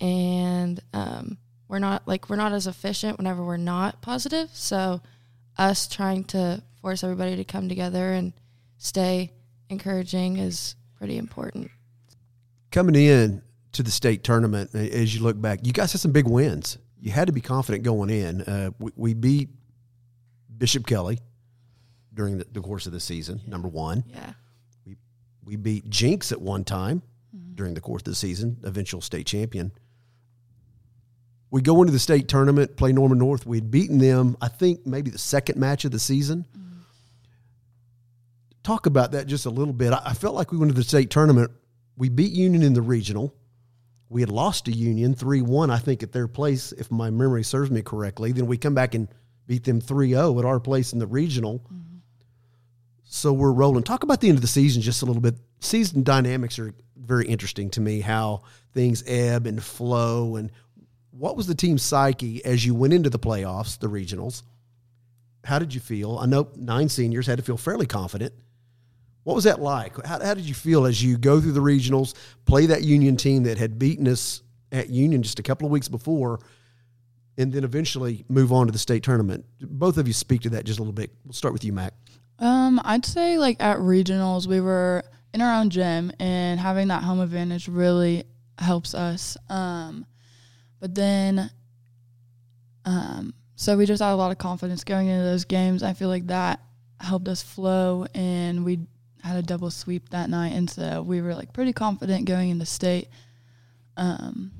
And 0.00 0.80
um, 0.92 1.38
we're 1.68 1.78
not 1.78 2.06
like 2.06 2.30
we're 2.30 2.36
not 2.36 2.52
as 2.52 2.66
efficient 2.66 3.18
whenever 3.18 3.44
we're 3.44 3.56
not 3.56 4.00
positive. 4.00 4.50
So 4.52 5.00
us 5.56 5.88
trying 5.88 6.24
to 6.24 6.62
force 6.80 7.02
everybody 7.02 7.36
to 7.36 7.44
come 7.44 7.68
together 7.68 8.12
and 8.12 8.32
stay 8.78 9.32
encouraging 9.68 10.38
is 10.38 10.76
pretty 10.96 11.18
important. 11.18 11.70
Coming 12.70 12.94
in 12.94 13.42
to 13.78 13.84
the 13.84 13.90
state 13.92 14.24
tournament, 14.24 14.74
as 14.74 15.14
you 15.14 15.22
look 15.22 15.40
back, 15.40 15.60
you 15.64 15.72
guys 15.72 15.92
had 15.92 16.00
some 16.00 16.10
big 16.10 16.26
wins. 16.26 16.78
You 17.00 17.12
had 17.12 17.28
to 17.28 17.32
be 17.32 17.40
confident 17.40 17.84
going 17.84 18.10
in. 18.10 18.42
Uh, 18.42 18.70
we, 18.80 18.90
we 18.96 19.14
beat 19.14 19.50
Bishop 20.56 20.84
Kelley 20.84 21.20
during 22.12 22.38
the, 22.38 22.46
the 22.50 22.60
course 22.60 22.86
of 22.86 22.92
the 22.92 22.98
season. 22.98 23.40
Yeah. 23.44 23.50
Number 23.50 23.68
one, 23.68 24.02
yeah, 24.08 24.32
we 24.84 24.96
we 25.44 25.54
beat 25.54 25.88
Jenks 25.88 26.32
at 26.32 26.40
one 26.40 26.64
time 26.64 27.02
mm-hmm. 27.34 27.54
during 27.54 27.74
the 27.74 27.80
course 27.80 28.00
of 28.00 28.06
the 28.06 28.16
season, 28.16 28.58
eventual 28.64 29.00
state 29.00 29.26
champion. 29.26 29.70
We 31.52 31.62
go 31.62 31.80
into 31.80 31.92
the 31.92 32.00
state 32.00 32.26
tournament, 32.26 32.76
play 32.76 32.92
Norman 32.92 33.18
North. 33.18 33.46
We'd 33.46 33.70
beaten 33.70 33.98
them, 33.98 34.36
I 34.42 34.48
think, 34.48 34.84
maybe 34.86 35.12
the 35.12 35.18
second 35.18 35.56
match 35.56 35.84
of 35.84 35.92
the 35.92 36.00
season. 36.00 36.46
Mm-hmm. 36.50 36.78
Talk 38.64 38.86
about 38.86 39.12
that 39.12 39.28
just 39.28 39.46
a 39.46 39.50
little 39.50 39.72
bit. 39.72 39.92
I, 39.92 40.02
I 40.06 40.14
felt 40.14 40.34
like 40.34 40.50
we 40.50 40.58
went 40.58 40.72
to 40.72 40.76
the 40.76 40.82
state 40.82 41.10
tournament. 41.10 41.52
We 41.96 42.08
beat 42.08 42.32
Union 42.32 42.64
in 42.64 42.74
the 42.74 42.82
regional. 42.82 43.34
We 44.10 44.22
had 44.22 44.30
lost 44.30 44.64
to 44.64 44.72
Union 44.72 45.14
3 45.14 45.42
1, 45.42 45.70
I 45.70 45.78
think, 45.78 46.02
at 46.02 46.12
their 46.12 46.28
place, 46.28 46.72
if 46.72 46.90
my 46.90 47.10
memory 47.10 47.44
serves 47.44 47.70
me 47.70 47.82
correctly. 47.82 48.32
Then 48.32 48.46
we 48.46 48.56
come 48.56 48.74
back 48.74 48.94
and 48.94 49.08
beat 49.46 49.64
them 49.64 49.80
3 49.80 50.10
0 50.10 50.38
at 50.38 50.44
our 50.44 50.60
place 50.60 50.92
in 50.92 50.98
the 50.98 51.06
regional. 51.06 51.58
Mm-hmm. 51.58 51.96
So 53.04 53.32
we're 53.32 53.52
rolling. 53.52 53.84
Talk 53.84 54.02
about 54.02 54.20
the 54.20 54.28
end 54.28 54.38
of 54.38 54.42
the 54.42 54.48
season 54.48 54.82
just 54.82 55.02
a 55.02 55.06
little 55.06 55.22
bit. 55.22 55.34
Season 55.60 56.02
dynamics 56.02 56.58
are 56.58 56.74
very 56.96 57.26
interesting 57.26 57.70
to 57.70 57.80
me, 57.80 58.00
how 58.00 58.42
things 58.74 59.02
ebb 59.06 59.46
and 59.46 59.62
flow. 59.62 60.36
And 60.36 60.52
what 61.10 61.36
was 61.36 61.46
the 61.46 61.54
team's 61.54 61.82
psyche 61.82 62.44
as 62.44 62.64
you 62.64 62.74
went 62.74 62.92
into 62.92 63.10
the 63.10 63.18
playoffs, 63.18 63.78
the 63.78 63.88
regionals? 63.88 64.42
How 65.44 65.58
did 65.58 65.74
you 65.74 65.80
feel? 65.80 66.18
I 66.18 66.26
know 66.26 66.48
nine 66.56 66.88
seniors 66.88 67.26
had 67.26 67.38
to 67.38 67.44
feel 67.44 67.56
fairly 67.56 67.86
confident. 67.86 68.34
What 69.28 69.34
was 69.34 69.44
that 69.44 69.60
like? 69.60 70.02
How, 70.06 70.24
how 70.24 70.32
did 70.32 70.44
you 70.44 70.54
feel 70.54 70.86
as 70.86 71.04
you 71.04 71.18
go 71.18 71.38
through 71.38 71.52
the 71.52 71.60
regionals, 71.60 72.14
play 72.46 72.64
that 72.64 72.82
Union 72.82 73.14
team 73.14 73.42
that 73.42 73.58
had 73.58 73.78
beaten 73.78 74.08
us 74.08 74.40
at 74.72 74.88
Union 74.88 75.22
just 75.22 75.38
a 75.38 75.42
couple 75.42 75.66
of 75.66 75.70
weeks 75.70 75.86
before, 75.86 76.40
and 77.36 77.52
then 77.52 77.62
eventually 77.62 78.24
move 78.30 78.54
on 78.54 78.64
to 78.68 78.72
the 78.72 78.78
state 78.78 79.02
tournament. 79.02 79.44
Both 79.60 79.98
of 79.98 80.06
you 80.06 80.14
speak 80.14 80.40
to 80.42 80.48
that 80.48 80.64
just 80.64 80.78
a 80.78 80.82
little 80.82 80.94
bit. 80.94 81.10
We'll 81.26 81.34
start 81.34 81.52
with 81.52 81.62
you, 81.62 81.74
Mac. 81.74 81.92
Um, 82.38 82.80
I'd 82.82 83.04
say 83.04 83.36
like 83.36 83.62
at 83.62 83.76
regionals, 83.80 84.46
we 84.46 84.62
were 84.62 85.04
in 85.34 85.42
our 85.42 85.60
own 85.60 85.68
gym, 85.68 86.10
and 86.18 86.58
having 86.58 86.88
that 86.88 87.02
home 87.02 87.20
advantage 87.20 87.68
really 87.68 88.24
helps 88.56 88.94
us. 88.94 89.36
Um, 89.50 90.06
but 90.80 90.94
then, 90.94 91.50
um, 92.86 93.34
so 93.56 93.76
we 93.76 93.84
just 93.84 94.02
had 94.02 94.14
a 94.14 94.16
lot 94.16 94.32
of 94.32 94.38
confidence 94.38 94.84
going 94.84 95.08
into 95.08 95.24
those 95.24 95.44
games. 95.44 95.82
I 95.82 95.92
feel 95.92 96.08
like 96.08 96.28
that 96.28 96.62
helped 96.98 97.28
us 97.28 97.42
flow, 97.42 98.06
and 98.14 98.64
we 98.64 98.86
had 99.28 99.36
a 99.38 99.46
double 99.46 99.70
sweep 99.70 100.08
that 100.10 100.30
night, 100.30 100.52
and 100.52 100.68
so 100.68 101.02
we 101.02 101.20
were 101.20 101.34
like 101.34 101.52
pretty 101.52 101.72
confident 101.72 102.24
going 102.24 102.50
into 102.50 102.66
state. 102.66 103.08
Um, 103.96 104.52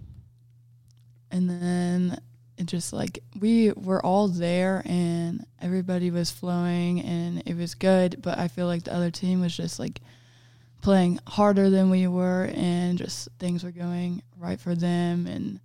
and 1.31 1.49
then 1.49 2.21
it 2.57 2.67
just 2.67 2.93
like 2.93 3.23
we 3.39 3.73
were 3.73 4.05
all 4.05 4.29
there 4.29 4.83
and 4.85 5.47
everybody 5.61 6.11
was 6.11 6.31
flowing 6.31 7.01
and 7.03 7.43
it 7.47 7.57
was 7.57 7.75
good 7.77 8.21
but 8.21 8.37
i 8.37 8.49
feel 8.49 8.67
like 8.67 8.83
the 8.83 8.93
other 8.93 9.13
team 9.13 9.41
was 9.41 9.57
just 9.57 9.79
like 9.79 10.01
playing 10.81 11.21
harder 11.29 11.71
than 11.71 11.89
we 11.89 12.09
were 12.09 12.51
and 12.55 12.99
just 12.99 13.29
things 13.39 13.63
were 13.63 13.71
going 13.71 14.23
right 14.39 14.59
for 14.59 14.75
them 14.75 15.27
and 15.29 15.61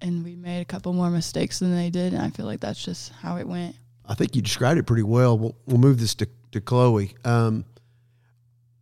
and 0.00 0.22
we 0.22 0.36
made 0.36 0.60
a 0.60 0.64
couple 0.64 0.92
more 0.92 1.10
mistakes 1.10 1.58
than 1.58 1.74
they 1.74 1.90
did 1.90 2.12
and 2.12 2.22
i 2.22 2.30
feel 2.30 2.46
like 2.46 2.60
that's 2.60 2.84
just 2.84 3.10
how 3.14 3.36
it 3.36 3.48
went 3.48 3.74
I 4.06 4.14
think 4.14 4.34
you 4.34 4.42
described 4.42 4.78
it 4.78 4.84
pretty 4.84 5.04
well. 5.04 5.38
We'll, 5.38 5.56
we'll 5.66 5.78
move 5.78 6.00
this 6.00 6.14
to, 6.16 6.28
to 6.52 6.60
Chloe. 6.60 7.14
Um, 7.24 7.64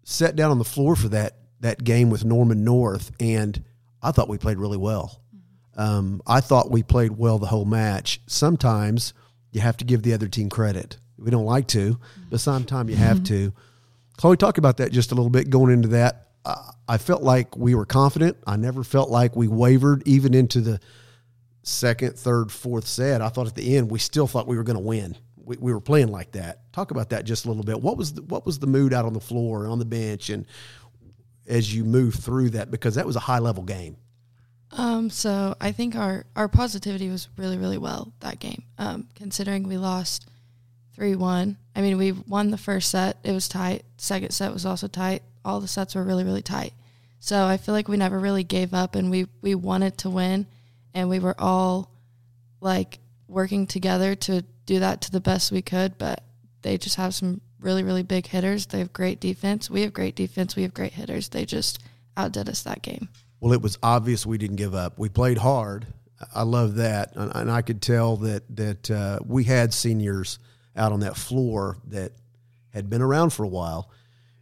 sat 0.05 0.37
down 0.37 0.51
on 0.51 0.59
the 0.59 0.65
floor 0.65 0.97
for 0.97 1.09
that 1.09 1.37
that 1.61 1.85
game 1.85 2.09
with 2.11 2.25
Norman 2.25 2.65
North, 2.65 3.13
and 3.21 3.63
I 4.03 4.13
thought 4.13 4.29
we 4.29 4.39
played 4.39 4.59
really 4.59 4.79
well. 4.79 5.21
Um, 5.77 6.23
I 6.27 6.41
thought 6.41 6.71
we 6.71 6.83
played 6.83 7.13
well 7.13 7.39
the 7.39 7.47
whole 7.47 7.67
match. 7.67 8.21
Sometimes 8.27 9.13
you 9.53 9.61
have 9.61 9.77
to 9.79 9.85
give 9.85 10.03
the 10.03 10.15
other 10.15 10.29
team 10.29 10.49
credit. 10.49 10.97
We 11.19 11.31
don't 11.31 11.45
like 11.45 11.69
to, 11.69 11.99
but 12.31 12.41
sometimes 12.41 12.91
you 12.91 12.97
have 12.97 13.23
to. 13.25 13.53
Chloe, 14.17 14.37
talk 14.37 14.59
about 14.59 14.79
that 14.79 14.93
just 14.93 15.13
a 15.13 15.15
little 15.15 15.31
bit 15.31 15.51
going 15.51 15.73
into 15.73 15.89
that. 15.89 16.29
I 16.89 16.99
felt 16.99 17.23
like 17.23 17.57
we 17.57 17.75
were 17.75 17.87
confident. 17.87 18.39
I 18.47 18.57
never 18.57 18.83
felt 18.83 19.11
like 19.11 19.37
we 19.37 19.47
wavered, 19.47 20.03
even 20.07 20.35
into 20.35 20.61
the 20.61 20.81
second, 21.63 22.19
third, 22.19 22.51
fourth 22.51 22.87
set. 22.87 23.21
I 23.21 23.29
thought 23.29 23.47
at 23.47 23.55
the 23.55 23.77
end 23.77 23.91
we 23.91 23.99
still 23.99 24.27
thought 24.27 24.47
we 24.47 24.57
were 24.57 24.65
going 24.65 24.79
to 24.79 24.85
win. 24.85 25.17
We, 25.51 25.57
we 25.57 25.73
were 25.73 25.81
playing 25.81 26.13
like 26.13 26.31
that. 26.33 26.73
Talk 26.73 26.93
about 26.93 27.11
that 27.11 27.25
just 27.25 27.45
a 27.45 27.49
little 27.49 27.65
bit. 27.65 27.83
What 27.83 27.97
was 27.97 28.15
the, 28.15 28.23
what 28.23 28.47
was 28.47 28.61
the 28.61 28.69
mood 28.69 28.95
out 28.95 29.05
on 29.05 29.15
the 29.15 29.21
floor 29.21 29.65
and 29.65 29.73
on 29.73 29.81
the 29.81 29.85
bench, 29.85 30.31
and 30.31 30.47
as 31.49 31.75
you 31.75 31.85
move 31.85 32.15
through 32.15 32.51
that 32.51 32.71
because 32.71 32.95
that 32.95 33.05
was 33.05 33.17
a 33.17 33.21
high 33.21 33.41
level 33.41 33.65
game. 33.65 33.97
Um, 34.71 35.11
so 35.11 35.57
I 35.61 35.73
think 35.73 35.97
our, 35.97 36.25
our 36.37 36.47
positivity 36.47 37.09
was 37.09 37.29
really, 37.37 37.59
really 37.59 37.79
well 37.79 38.13
that 38.21 38.39
game. 38.39 38.63
Um, 38.79 39.09
considering 39.17 39.65
we 39.65 39.77
lost 39.77 40.31
three 40.95 41.17
one. 41.17 41.57
I 41.75 41.81
mean, 41.81 41.99
we 41.99 42.13
won 42.13 42.53
the 42.53 42.57
first 42.57 42.89
set. 42.89 43.17
It 43.25 43.33
was 43.33 43.49
tight. 43.49 43.83
Second 43.97 44.31
set 44.31 44.53
was 44.53 44.65
also 44.65 44.87
tight. 44.87 45.25
All 45.45 45.59
the 45.59 45.67
sets 45.67 45.97
were 45.97 46.05
really, 46.05 46.23
really 46.23 46.43
tight. 46.43 46.75
So 47.19 47.45
I 47.45 47.57
feel 47.57 47.75
like 47.75 47.89
we 47.89 47.97
never 47.97 48.21
really 48.21 48.45
gave 48.45 48.73
up 48.73 48.95
and 48.95 49.11
we, 49.11 49.27
we 49.43 49.57
wanted 49.57 49.99
to 49.99 50.11
win 50.11 50.47
and 50.95 51.09
we 51.09 51.19
were 51.19 51.35
all 51.41 51.91
like 52.61 53.01
working 53.27 53.67
together 53.67 54.15
to 54.15 54.45
do 54.71 54.79
that 54.79 55.01
to 55.01 55.11
the 55.11 55.21
best 55.21 55.51
we 55.51 55.63
could, 55.63 55.99
but 55.99 56.23
they 56.63 56.79
just 56.79 56.95
have 56.95 57.13
some 57.13 57.41
really, 57.59 57.83
really 57.83 58.05
big 58.05 58.27
hitters. 58.27 58.67
They 58.67 58.79
have 58.79 58.93
great 58.93 59.19
defense. 59.19 59.69
We 59.69 59.83
have 59.83 59.93
great 59.93 60.15
defense. 60.15 60.55
We 60.55 60.63
have 60.63 60.73
great 60.73 60.93
hitters. 60.93 61.29
They 61.29 61.45
just 61.45 61.83
outdid 62.17 62.49
us 62.49 62.63
that 62.63 62.81
game. 62.81 63.09
Well, 63.41 63.53
it 63.53 63.63
was 63.63 63.79
obvious 63.83 64.25
we 64.25 64.39
didn't 64.39 64.57
give 64.57 64.75
up. 64.75 64.97
We 64.97 65.09
played 65.09 65.39
hard. 65.39 65.89
I 66.35 66.43
love 66.43 66.77
that, 66.77 67.17
and, 67.17 67.33
and 67.35 67.51
I 67.51 67.63
could 67.63 67.83
tell 67.83 68.17
that 68.19 68.45
that 68.57 68.91
uh, 68.91 69.19
we 69.27 69.45
had 69.45 69.75
seniors 69.75 70.39
out 70.77 70.93
on 70.93 71.01
that 71.01 71.17
floor 71.17 71.79
that 71.89 72.13
had 72.73 72.89
been 72.89 73.03
around 73.03 73.31
for 73.31 73.43
a 73.43 73.49
while 73.49 73.91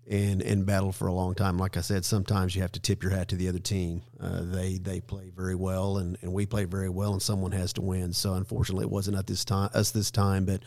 and 0.09 0.41
and 0.43 0.65
battled 0.65 0.95
for 0.95 1.07
a 1.07 1.13
long 1.13 1.35
time. 1.35 1.59
Like 1.59 1.77
I 1.77 1.83
said, 1.83 2.05
sometimes 2.05 2.57
you 2.57 2.63
have 2.63 2.73
to 2.73 2.81
tip 2.81 3.03
your 3.03 3.13
hat 3.13 3.29
to 3.29 3.37
the 3.37 3.49
other 3.49 3.59
team. 3.59 4.03
Uh, 4.21 4.41
they 4.43 4.79
they 4.79 5.01
play 5.01 5.31
very 5.35 5.55
well, 5.55 5.99
and, 5.99 6.17
and 6.23 6.33
we 6.33 6.47
play 6.47 6.65
very 6.65 6.89
well, 6.89 7.13
and 7.13 7.23
someone 7.23 7.53
has 7.53 7.75
to 7.75 7.83
win. 7.83 8.13
So 8.13 8.35
unfortunately, 8.35 8.85
it 8.85 8.91
wasn't 8.91 9.19
at 9.19 9.27
this 9.27 9.45
time 9.45 9.71
us 9.75 9.91
this 9.91 10.11
time, 10.11 10.45
but 10.45 10.63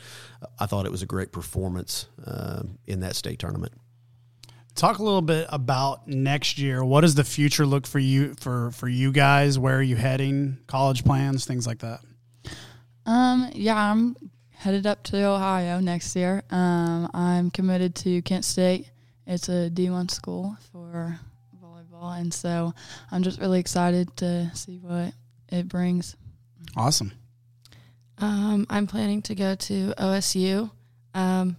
I 0.60 0.68
thought 0.68 0.86
it 0.86 0.92
was 0.92 1.02
a 1.02 1.08
great 1.08 1.32
performance 1.32 2.08
uh, 2.26 2.64
in 2.86 3.00
that 3.00 3.16
state 3.16 3.40
tournament. 3.40 3.74
Talk 4.76 5.00
a 5.00 5.04
little 5.04 5.22
bit 5.22 5.48
about 5.50 6.08
next 6.08 6.58
year. 6.58 6.84
What 6.84 7.02
does 7.02 7.16
the 7.16 7.26
future 7.26 7.66
look 7.66 7.88
for 7.88 8.00
you 8.00 8.36
for 8.40 8.72
for 8.72 8.88
you 8.88 9.12
guys? 9.12 9.58
Where 9.58 9.78
are 9.78 9.84
you 9.84 9.96
heading? 9.96 10.58
College 10.68 11.04
plans, 11.04 11.46
things 11.46 11.66
like 11.66 11.80
that. 11.80 12.02
Um, 13.06 13.50
yeah, 13.54 13.76
I'm 13.76 14.16
headed 14.52 14.86
up 14.86 15.04
to 15.06 15.24
Ohio 15.26 15.80
next 15.80 16.16
year. 16.16 16.44
Um, 16.52 17.10
I'm 17.14 17.50
committed 17.50 17.96
to 17.96 18.22
Kent 18.22 18.46
State. 18.46 18.92
It's 19.28 19.50
a 19.50 19.70
D1 19.70 20.10
school 20.12 20.58
for 20.72 21.20
volleyball, 21.64 22.20
and 22.20 22.34
so 22.34 22.74
I'm 23.12 23.24
just 23.24 23.40
really 23.40 23.60
excited 23.60 24.16
to 24.18 24.52
see 24.54 24.78
what 24.78 25.14
it 25.50 25.68
brings. 25.68 26.16
Awesome. 26.76 27.12
Um, 28.18 28.68
I'm 28.70 28.88
planning 28.88 29.22
to 29.24 29.36
go 29.36 29.56
to 29.56 29.94
OSU. 29.98 30.70
Um, 31.14 31.58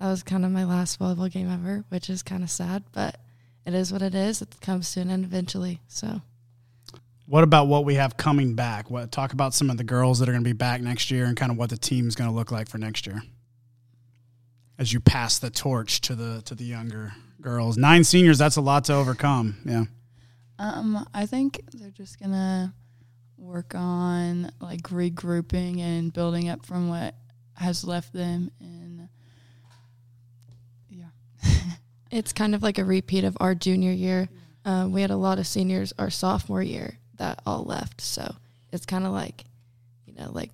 that 0.00 0.08
was 0.08 0.22
kind 0.22 0.44
of 0.44 0.50
my 0.50 0.64
last 0.64 1.00
volleyball 1.00 1.30
game 1.30 1.50
ever, 1.50 1.84
which 1.88 2.10
is 2.10 2.22
kind 2.22 2.42
of 2.42 2.50
sad, 2.50 2.84
but 2.92 3.18
it 3.64 3.74
is 3.74 3.92
what 3.92 4.02
it 4.02 4.14
is. 4.14 4.42
It 4.42 4.60
comes 4.60 4.92
to 4.92 5.00
an 5.00 5.10
end 5.10 5.24
eventually. 5.24 5.80
So, 5.88 6.20
What 7.26 7.42
about 7.44 7.66
what 7.66 7.84
we 7.84 7.94
have 7.96 8.16
coming 8.16 8.54
back? 8.54 8.90
What 8.90 9.10
talk 9.10 9.32
about 9.32 9.54
some 9.54 9.70
of 9.70 9.78
the 9.78 9.84
girls 9.84 10.18
that 10.18 10.28
are 10.28 10.32
going 10.32 10.44
to 10.44 10.48
be 10.48 10.52
back 10.52 10.80
next 10.80 11.10
year 11.10 11.24
and 11.24 11.36
kind 11.36 11.50
of 11.50 11.58
what 11.58 11.70
the 11.70 11.76
team 11.76 12.06
is 12.06 12.14
going 12.14 12.30
to 12.30 12.36
look 12.36 12.52
like 12.52 12.68
for 12.68 12.78
next 12.78 13.06
year. 13.06 13.22
As 14.78 14.92
you 14.92 15.00
pass 15.00 15.38
the 15.38 15.50
torch 15.50 16.00
to 16.02 16.14
the 16.14 16.42
to 16.42 16.54
the 16.54 16.64
younger 16.64 17.14
girls, 17.40 17.76
nine 17.76 18.04
seniors, 18.04 18.38
that's 18.38 18.56
a 18.56 18.60
lot 18.60 18.84
to 18.84 18.94
overcome. 18.94 19.56
Yeah. 19.64 19.84
Um, 20.58 21.08
I 21.14 21.26
think 21.26 21.60
they're 21.72 21.90
just 21.90 22.20
gonna 22.20 22.74
work 23.38 23.74
on 23.74 24.50
like 24.60 24.82
regrouping 24.82 25.80
and 25.80 26.12
building 26.12 26.48
up 26.48 26.64
from 26.66 26.88
what 26.88 27.14
has 27.54 27.84
left 27.84 28.12
them, 28.12 28.50
and 28.60 29.08
yeah. 30.90 31.06
it's 32.10 32.32
kind 32.32 32.54
of 32.54 32.62
like 32.62 32.78
a 32.78 32.84
repeat 32.84 33.24
of 33.24 33.36
our 33.40 33.54
junior 33.54 33.92
year. 33.92 34.28
Um, 34.64 34.92
we 34.92 35.00
had 35.00 35.10
a 35.10 35.16
lot 35.16 35.38
of 35.38 35.46
seniors 35.46 35.92
our 35.98 36.10
sophomore 36.10 36.62
year 36.62 36.98
that 37.18 37.40
all 37.46 37.64
left. 37.64 38.00
So, 38.00 38.34
it's 38.72 38.84
kind 38.84 39.06
of 39.06 39.12
like, 39.12 39.44
you 40.06 40.14
know, 40.14 40.30
like 40.32 40.50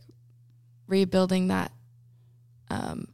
rebuilding 0.86 1.48
that 1.48 1.72
um, 2.70 3.08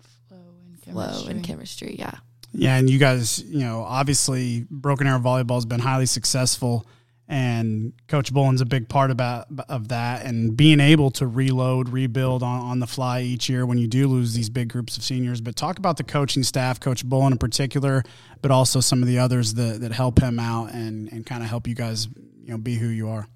flow 0.92 1.26
and 1.28 1.42
chemistry. 1.42 1.96
Yeah. 1.98 2.14
Yeah, 2.52 2.76
and 2.76 2.88
you 2.88 2.98
guys, 2.98 3.42
you 3.42 3.60
know, 3.60 3.82
obviously 3.82 4.66
Broken 4.70 5.06
Arrow 5.06 5.18
Volleyball 5.18 5.56
has 5.56 5.66
been 5.66 5.80
highly 5.80 6.06
successful 6.06 6.86
and 7.28 7.92
Coach 8.08 8.32
Bullen's 8.32 8.62
a 8.62 8.66
big 8.66 8.88
part 8.88 9.10
about 9.10 9.48
of 9.68 9.88
that 9.88 10.24
and 10.24 10.56
being 10.56 10.80
able 10.80 11.10
to 11.12 11.26
reload, 11.26 11.90
rebuild 11.90 12.42
on, 12.42 12.60
on 12.60 12.80
the 12.80 12.86
fly 12.86 13.20
each 13.20 13.50
year 13.50 13.66
when 13.66 13.76
you 13.76 13.86
do 13.86 14.08
lose 14.08 14.32
these 14.32 14.48
big 14.48 14.70
groups 14.70 14.96
of 14.96 15.02
seniors. 15.02 15.42
But 15.42 15.54
talk 15.54 15.78
about 15.78 15.98
the 15.98 16.04
coaching 16.04 16.42
staff, 16.42 16.80
Coach 16.80 17.04
Bullen 17.04 17.32
in 17.32 17.38
particular, 17.38 18.02
but 18.40 18.50
also 18.50 18.80
some 18.80 19.02
of 19.02 19.08
the 19.08 19.18
others 19.18 19.54
that, 19.54 19.82
that 19.82 19.92
help 19.92 20.20
him 20.20 20.38
out 20.38 20.72
and, 20.72 21.12
and 21.12 21.26
kind 21.26 21.42
of 21.42 21.50
help 21.50 21.68
you 21.68 21.74
guys, 21.74 22.08
you 22.42 22.50
know, 22.50 22.58
be 22.58 22.76
who 22.76 22.88
you 22.88 23.10
are. 23.10 23.28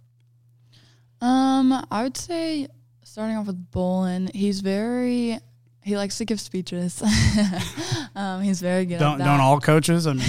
Um, 1.20 1.86
I 1.90 2.02
would 2.02 2.16
say 2.16 2.68
starting 3.04 3.36
off 3.36 3.46
with 3.46 3.70
Bolin, 3.70 4.34
he's 4.34 4.60
very 4.60 5.38
he 5.82 5.96
likes 5.96 6.18
to 6.18 6.24
give 6.24 6.40
speeches. 6.40 7.02
um, 8.16 8.42
he's 8.42 8.60
very 8.60 8.86
good. 8.86 8.98
Don't 8.98 9.14
at 9.14 9.18
that. 9.18 9.24
don't 9.24 9.40
all 9.40 9.60
coaches? 9.60 10.06
I 10.06 10.14
mean 10.14 10.26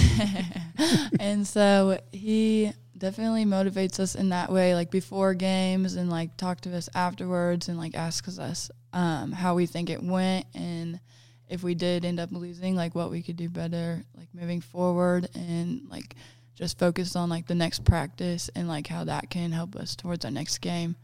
and 1.20 1.46
so 1.46 1.98
he 2.12 2.72
definitely 2.96 3.44
motivates 3.44 4.00
us 4.00 4.14
in 4.14 4.30
that 4.30 4.50
way, 4.50 4.74
like 4.74 4.90
before 4.90 5.34
games 5.34 5.94
and 5.94 6.10
like 6.10 6.36
talk 6.36 6.60
to 6.62 6.76
us 6.76 6.88
afterwards 6.94 7.68
and 7.68 7.78
like 7.78 7.94
asks 7.94 8.38
us 8.38 8.70
um, 8.92 9.32
how 9.32 9.54
we 9.54 9.66
think 9.66 9.90
it 9.90 10.02
went 10.02 10.46
and 10.54 11.00
if 11.48 11.62
we 11.62 11.74
did 11.74 12.04
end 12.04 12.18
up 12.18 12.32
losing, 12.32 12.74
like 12.74 12.94
what 12.94 13.10
we 13.10 13.22
could 13.22 13.36
do 13.36 13.48
better, 13.48 14.02
like 14.16 14.28
moving 14.34 14.60
forward 14.60 15.28
and 15.34 15.88
like 15.90 16.16
just 16.54 16.78
focus 16.78 17.16
on 17.16 17.28
like 17.28 17.46
the 17.46 17.54
next 17.54 17.84
practice 17.84 18.50
and 18.54 18.68
like 18.68 18.86
how 18.86 19.04
that 19.04 19.28
can 19.30 19.52
help 19.52 19.76
us 19.76 19.94
towards 19.94 20.24
our 20.24 20.30
next 20.30 20.58
game. 20.58 20.96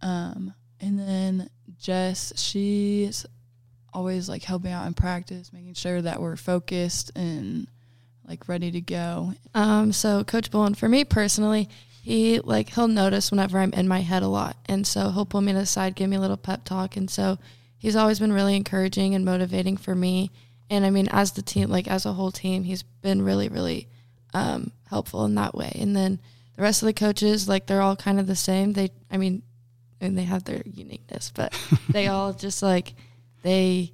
Um, 0.00 0.54
and 0.80 0.98
then 0.98 1.50
Jess, 1.78 2.32
she's 2.36 3.26
always 3.94 4.28
like 4.28 4.42
helping 4.42 4.72
out 4.72 4.86
in 4.86 4.94
practice, 4.94 5.52
making 5.52 5.74
sure 5.74 6.02
that 6.02 6.20
we're 6.20 6.36
focused 6.36 7.12
and 7.16 7.68
like 8.26 8.48
ready 8.48 8.70
to 8.72 8.80
go. 8.80 9.34
Um, 9.54 9.92
so 9.92 10.24
Coach 10.24 10.50
Bullen, 10.50 10.74
for 10.74 10.88
me 10.88 11.04
personally, 11.04 11.68
he 12.02 12.40
like 12.40 12.70
he'll 12.70 12.88
notice 12.88 13.30
whenever 13.30 13.58
I'm 13.58 13.72
in 13.72 13.88
my 13.88 14.00
head 14.00 14.22
a 14.22 14.28
lot, 14.28 14.56
and 14.66 14.86
so 14.86 15.10
he'll 15.10 15.24
pull 15.24 15.40
me 15.40 15.52
to 15.52 15.60
the 15.60 15.66
side, 15.66 15.94
give 15.94 16.10
me 16.10 16.16
a 16.16 16.20
little 16.20 16.36
pep 16.36 16.64
talk, 16.64 16.96
and 16.96 17.08
so 17.08 17.38
he's 17.78 17.96
always 17.96 18.18
been 18.18 18.32
really 18.32 18.56
encouraging 18.56 19.14
and 19.14 19.24
motivating 19.24 19.76
for 19.76 19.94
me. 19.94 20.30
And 20.70 20.84
I 20.84 20.90
mean, 20.90 21.08
as 21.10 21.32
the 21.32 21.42
team, 21.42 21.70
like 21.70 21.88
as 21.88 22.06
a 22.06 22.12
whole 22.12 22.30
team, 22.30 22.64
he's 22.64 22.82
been 22.82 23.22
really, 23.22 23.48
really 23.48 23.88
um, 24.32 24.72
helpful 24.88 25.24
in 25.24 25.34
that 25.36 25.54
way. 25.54 25.72
And 25.78 25.94
then 25.94 26.20
the 26.56 26.62
rest 26.62 26.82
of 26.82 26.86
the 26.86 26.92
coaches, 26.92 27.48
like 27.48 27.66
they're 27.66 27.82
all 27.82 27.96
kind 27.96 28.18
of 28.18 28.26
the 28.26 28.36
same. 28.36 28.72
They, 28.72 28.90
I 29.10 29.16
mean, 29.16 29.42
and 30.00 30.16
they 30.16 30.24
have 30.24 30.44
their 30.44 30.62
uniqueness, 30.64 31.32
but 31.34 31.54
they 31.88 32.08
all 32.08 32.32
just 32.32 32.62
like 32.62 32.94
they 33.44 33.92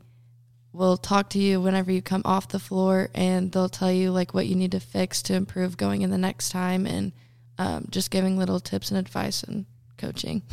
will 0.72 0.96
talk 0.96 1.28
to 1.30 1.38
you 1.38 1.60
whenever 1.60 1.90
you 1.90 2.00
come 2.00 2.22
off 2.24 2.48
the 2.48 2.58
floor 2.58 3.10
and 3.14 3.50
they'll 3.50 3.68
tell 3.68 3.90
you 3.90 4.12
like 4.12 4.32
what 4.32 4.46
you 4.46 4.54
need 4.54 4.70
to 4.72 4.80
fix 4.80 5.20
to 5.22 5.34
improve 5.34 5.76
going 5.76 6.02
in 6.02 6.10
the 6.10 6.16
next 6.16 6.50
time 6.50 6.86
and 6.86 7.12
um, 7.58 7.86
just 7.90 8.10
giving 8.10 8.38
little 8.38 8.60
tips 8.60 8.90
and 8.90 8.98
advice 8.98 9.42
and 9.42 9.66
coaching. 9.98 10.42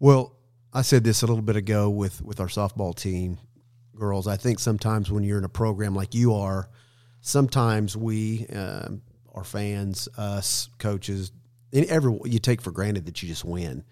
Well, 0.00 0.36
I 0.72 0.82
said 0.82 1.02
this 1.02 1.22
a 1.22 1.26
little 1.26 1.42
bit 1.42 1.56
ago 1.56 1.90
with 1.90 2.22
with 2.22 2.38
our 2.38 2.46
softball 2.46 2.94
team, 2.94 3.38
girls. 3.96 4.28
I 4.28 4.36
think 4.36 4.60
sometimes 4.60 5.10
when 5.10 5.24
you're 5.24 5.38
in 5.38 5.44
a 5.44 5.48
program 5.48 5.92
like 5.92 6.14
you 6.14 6.34
are, 6.34 6.68
sometimes 7.20 7.96
we, 7.96 8.46
um, 8.54 9.02
our 9.34 9.42
fans, 9.42 10.08
us 10.16 10.68
coaches, 10.78 11.32
everyone, 11.72 12.30
you 12.30 12.38
take 12.38 12.60
for 12.60 12.70
granted 12.70 13.06
that 13.06 13.22
you 13.22 13.28
just 13.28 13.44
win. 13.44 13.82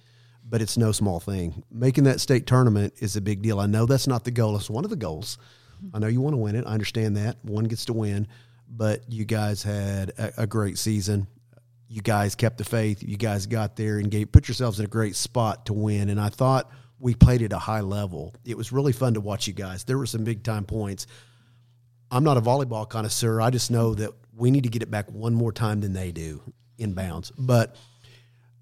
But 0.49 0.63
it's 0.63 0.77
no 0.77 0.93
small 0.93 1.19
thing. 1.19 1.65
Making 1.71 2.05
that 2.05 2.21
state 2.21 2.47
tournament 2.47 2.95
is 3.01 3.17
a 3.17 3.21
big 3.21 3.43
deal. 3.43 3.59
I 3.59 3.67
know 3.67 3.85
that's 3.85 4.07
not 4.07 4.25
the 4.25 4.31
goal. 4.31 4.57
It's 4.57 4.71
one 4.71 4.85
of 4.85 4.91
the 4.91 4.97
goals. 4.97 5.39
I 5.93 5.99
know 5.99 6.07
you 6.07 6.21
want 6.21 6.35
to 6.35 6.39
win 6.39 6.55
it. 6.55 6.65
I 6.67 6.71
understand 6.71 7.17
that. 7.17 7.37
One 7.43 7.65
gets 7.65 7.85
to 7.87 7.93
win, 7.93 8.29
but 8.69 9.03
you 9.13 9.25
guys 9.25 9.63
had 9.63 10.11
a, 10.11 10.43
a 10.43 10.47
great 10.47 10.79
season 10.79 11.27
you 11.89 12.03
guys 12.03 12.35
kept 12.35 12.59
the 12.59 12.65
faith. 12.65 13.03
You 13.03 13.17
guys 13.17 13.47
got 13.47 13.77
there 13.77 13.99
and 13.99 14.11
gave, 14.11 14.33
put 14.33 14.49
yourselves 14.49 14.79
in 14.79 14.85
a 14.85 14.89
great 14.89 15.17
spot 15.17 15.67
to 15.67 15.73
win. 15.73 16.09
And 16.09 16.21
I 16.21 16.29
thought 16.29 16.71
we 16.99 17.15
played 17.15 17.43
at 17.43 17.53
a 17.53 17.59
high 17.59 17.81
level. 17.81 18.35
It 18.45 18.57
was 18.57 18.73
really 18.73 18.93
fun 18.93 19.15
to 19.15 19.21
watch 19.21 19.47
you 19.47 19.53
guys. 19.53 19.85
There 19.85 19.99
were 19.99 20.07
some 20.07 20.25
big 20.25 20.43
time 20.43 20.65
points. 20.65 21.07
I'm 22.11 22.25
not 22.25 22.37
a 22.37 22.41
volleyball 22.41 22.89
connoisseur. 22.89 23.41
I 23.41 23.51
just 23.51 23.71
know 23.71 23.95
that 23.95 24.11
we 24.35 24.51
need 24.51 24.65
to 24.65 24.69
get 24.69 24.83
it 24.83 24.91
back 24.91 25.11
one 25.11 25.35
more 25.35 25.53
time 25.53 25.81
than 25.81 25.93
they 25.93 26.13
do 26.13 26.43
in 26.79 26.93
bounds. 26.95 27.33
But 27.39 27.77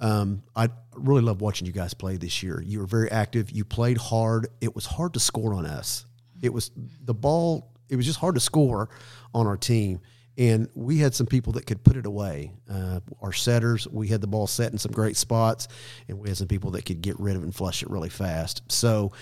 um, 0.00 0.42
I 0.54 0.68
really 0.94 1.22
love 1.22 1.40
watching 1.40 1.66
you 1.66 1.72
guys 1.72 1.94
play 1.94 2.16
this 2.16 2.42
year. 2.42 2.62
You 2.62 2.80
were 2.80 2.86
very 2.86 3.10
active. 3.10 3.50
You 3.50 3.64
played 3.64 3.98
hard. 3.98 4.48
It 4.60 4.74
was 4.74 4.86
hard 4.86 5.14
to 5.14 5.20
score 5.20 5.54
on 5.54 5.66
us. 5.66 6.06
It 6.42 6.52
was 6.52 6.70
the 7.02 7.14
ball. 7.14 7.72
It 7.88 7.96
was 7.96 8.06
just 8.06 8.18
hard 8.18 8.34
to 8.34 8.40
score 8.40 8.90
on 9.34 9.46
our 9.46 9.56
team 9.56 10.00
and 10.36 10.68
we 10.74 10.98
had 10.98 11.14
some 11.14 11.26
people 11.26 11.52
that 11.54 11.66
could 11.66 11.82
put 11.84 11.96
it 11.96 12.06
away. 12.06 12.52
Uh, 12.70 13.00
our 13.22 13.32
setters, 13.32 13.86
we 13.88 14.08
had 14.08 14.20
the 14.20 14.26
ball 14.26 14.46
set 14.46 14.72
in 14.72 14.78
some 14.78 14.92
great 14.92 15.16
spots, 15.16 15.68
and 16.08 16.18
we 16.18 16.28
had 16.28 16.36
some 16.36 16.48
people 16.48 16.72
that 16.72 16.84
could 16.84 17.00
get 17.00 17.18
rid 17.20 17.36
of 17.36 17.42
it 17.42 17.44
and 17.44 17.54
flush 17.54 17.82
it 17.82 17.90
really 17.90 18.08
fast. 18.08 18.62
So, 18.68 19.12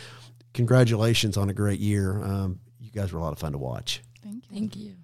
congratulations 0.55 1.37
on 1.37 1.51
a 1.51 1.55
great 1.55 1.81
year. 1.81 2.23
Um, 2.23 2.61
you 2.81 2.91
guys 2.91 3.13
were 3.13 3.19
a 3.19 3.23
lot 3.23 3.33
of 3.33 3.39
fun 3.39 3.53
to 3.53 3.59
watch. 3.59 4.03
Thank 4.23 4.45
you. 4.51 4.59
Thank 4.59 4.77
you. 4.77 4.95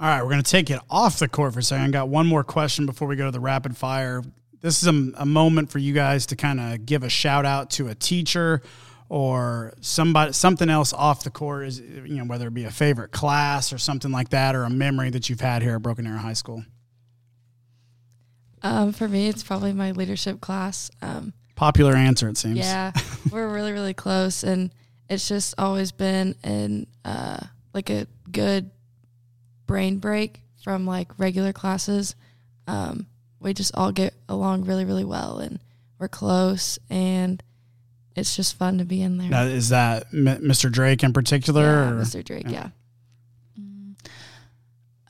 All 0.00 0.06
right, 0.06 0.22
we're 0.22 0.30
going 0.30 0.42
to 0.42 0.50
take 0.50 0.70
it 0.70 0.80
off 0.88 1.18
the 1.18 1.26
court 1.26 1.54
for 1.54 1.58
a 1.58 1.62
second. 1.62 1.86
I 1.86 1.90
got 1.90 2.08
one 2.08 2.26
more 2.26 2.44
question 2.44 2.86
before 2.86 3.08
we 3.08 3.16
go 3.16 3.24
to 3.24 3.32
the 3.32 3.40
rapid 3.40 3.76
fire. 3.76 4.22
This 4.60 4.82
is 4.82 4.88
a, 4.88 5.22
a 5.22 5.26
moment 5.26 5.70
for 5.70 5.78
you 5.78 5.92
guys 5.92 6.26
to 6.26 6.36
kind 6.36 6.60
of 6.60 6.84
give 6.86 7.02
a 7.02 7.08
shout 7.08 7.46
out 7.46 7.70
to 7.72 7.88
a 7.88 7.94
teacher 7.94 8.62
or 9.08 9.72
somebody 9.80 10.32
something 10.32 10.68
else 10.68 10.92
off 10.92 11.24
the 11.24 11.30
court 11.30 11.66
is 11.66 11.80
you 11.80 12.16
know 12.16 12.24
whether 12.24 12.48
it 12.48 12.54
be 12.54 12.64
a 12.64 12.70
favorite 12.70 13.10
class 13.10 13.72
or 13.72 13.78
something 13.78 14.12
like 14.12 14.30
that 14.30 14.54
or 14.54 14.64
a 14.64 14.70
memory 14.70 15.10
that 15.10 15.30
you've 15.30 15.40
had 15.40 15.62
here 15.62 15.76
at 15.76 15.82
Broken 15.82 16.06
Arrow 16.06 16.18
High 16.18 16.34
School. 16.34 16.64
Um, 18.60 18.92
for 18.92 19.08
me, 19.08 19.28
it's 19.28 19.42
probably 19.42 19.72
my 19.72 19.92
leadership 19.92 20.40
class. 20.40 20.90
Um, 21.00 21.32
Popular 21.54 21.94
answer, 21.94 22.28
it 22.28 22.36
seems. 22.36 22.58
Yeah, 22.58 22.92
we're 23.30 23.48
really 23.48 23.72
really 23.72 23.94
close, 23.94 24.42
and 24.44 24.72
it's 25.08 25.26
just 25.26 25.54
always 25.58 25.92
been 25.92 26.34
in 26.44 26.86
uh, 27.04 27.38
like 27.72 27.90
a 27.90 28.06
good 28.30 28.70
brain 29.66 29.98
break 29.98 30.42
from 30.62 30.86
like 30.86 31.18
regular 31.18 31.52
classes. 31.52 32.14
Um, 32.66 33.06
we 33.40 33.54
just 33.54 33.74
all 33.74 33.92
get 33.92 34.14
along 34.28 34.64
really 34.64 34.84
really 34.84 35.04
well, 35.04 35.38
and 35.38 35.60
we're 35.98 36.08
close, 36.08 36.78
and 36.90 37.42
it's 38.16 38.36
just 38.36 38.56
fun 38.56 38.78
to 38.78 38.84
be 38.84 39.02
in 39.02 39.18
there. 39.18 39.30
Now, 39.30 39.42
is 39.42 39.68
that 39.68 40.06
M- 40.12 40.24
Mr. 40.42 40.70
Drake 40.70 41.02
in 41.04 41.12
particular? 41.12 41.62
yeah, 41.62 41.90
Mr. 41.92 42.24
Drake. 42.24 42.46
Yeah. 42.48 42.68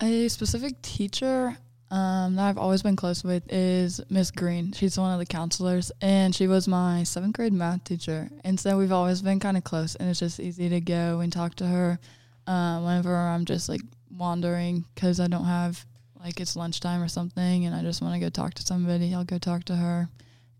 A 0.00 0.28
specific 0.28 0.80
teacher 0.80 1.56
um, 1.90 2.36
that 2.36 2.48
I've 2.48 2.58
always 2.58 2.82
been 2.82 2.96
close 2.96 3.24
with 3.24 3.42
is 3.52 4.00
Miss 4.08 4.30
Green. 4.30 4.72
She's 4.72 4.98
one 4.98 5.12
of 5.12 5.18
the 5.18 5.26
counselors, 5.26 5.90
and 6.00 6.34
she 6.34 6.46
was 6.46 6.68
my 6.68 7.02
seventh 7.02 7.34
grade 7.34 7.52
math 7.52 7.84
teacher. 7.84 8.30
And 8.44 8.60
so 8.60 8.78
we've 8.78 8.92
always 8.92 9.22
been 9.22 9.40
kind 9.40 9.56
of 9.56 9.64
close, 9.64 9.96
and 9.96 10.08
it's 10.08 10.20
just 10.20 10.38
easy 10.38 10.68
to 10.68 10.80
go 10.80 11.20
and 11.20 11.32
talk 11.32 11.56
to 11.56 11.66
her 11.66 11.98
um, 12.46 12.84
whenever 12.84 13.14
I'm 13.16 13.44
just 13.44 13.68
like 13.68 13.80
wandering 14.16 14.84
because 14.94 15.18
I 15.18 15.26
don't 15.26 15.46
have 15.46 15.84
like 16.22 16.40
it's 16.40 16.56
lunchtime 16.56 17.02
or 17.02 17.08
something, 17.08 17.64
and 17.66 17.74
I 17.74 17.82
just 17.82 18.02
want 18.02 18.14
to 18.14 18.20
go 18.20 18.28
talk 18.28 18.54
to 18.54 18.62
somebody. 18.62 19.14
I'll 19.14 19.24
go 19.24 19.38
talk 19.38 19.64
to 19.64 19.76
her, 19.76 20.08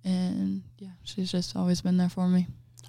and 0.05 0.63
yeah, 0.79 0.89
she's 1.05 1.31
just 1.31 1.57
always 1.57 1.81
been 1.81 1.97
there 1.97 2.09
for 2.09 2.29
me. 2.29 2.47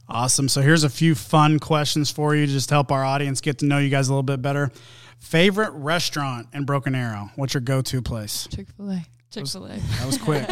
Awesome. 0.08 0.50
So 0.50 0.62
here's 0.62 0.84
a 0.84 0.90
few 0.90 1.14
fun 1.14 1.60
questions 1.60 2.10
for 2.10 2.36
you 2.36 2.46
just 2.46 2.54
to 2.54 2.58
just 2.58 2.70
help 2.72 2.92
our 2.92 3.04
audience 3.06 3.42
get 3.42 3.60
to 3.60 3.66
know 3.66 3.78
you 3.78 3.90
guys 3.90 4.08
a 4.08 4.12
little 4.12 4.24
bit 4.24 4.42
better. 4.42 4.72
Favorite 5.20 5.72
restaurant 5.72 6.48
in 6.54 6.66
Broken 6.66 6.96
Arrow? 6.96 7.30
What's 7.36 7.54
your 7.54 7.62
go-to 7.62 8.02
place? 8.02 8.48
Chick 8.50 8.68
Fil 8.76 8.90
A. 8.92 9.06
Chick 9.30 9.48
Fil 9.48 9.66
A. 9.66 9.78
That 9.78 10.06
was 10.08 10.18
quick. 10.22 10.50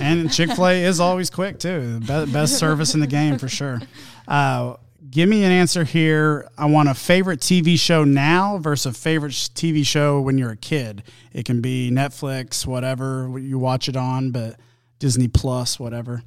and 0.00 0.32
Chick 0.32 0.50
fil 0.52 0.66
A 0.68 0.82
is 0.84 0.98
always 1.00 1.28
quick, 1.28 1.58
too. 1.58 2.00
Be- 2.00 2.24
best 2.26 2.58
service 2.58 2.94
in 2.94 3.00
the 3.00 3.06
game 3.06 3.36
for 3.36 3.48
sure. 3.48 3.80
Uh, 4.26 4.76
give 5.10 5.28
me 5.28 5.44
an 5.44 5.52
answer 5.52 5.84
here. 5.84 6.48
I 6.56 6.66
want 6.66 6.88
a 6.88 6.94
favorite 6.94 7.40
TV 7.40 7.78
show 7.78 8.04
now 8.04 8.58
versus 8.58 8.86
a 8.86 8.98
favorite 8.98 9.32
TV 9.32 9.84
show 9.84 10.20
when 10.20 10.38
you're 10.38 10.50
a 10.50 10.56
kid. 10.56 11.02
It 11.32 11.44
can 11.44 11.60
be 11.60 11.90
Netflix, 11.90 12.66
whatever 12.66 13.38
you 13.38 13.58
watch 13.58 13.88
it 13.88 13.96
on, 13.96 14.30
but 14.30 14.58
Disney 14.98 15.28
Plus, 15.28 15.78
whatever. 15.78 16.22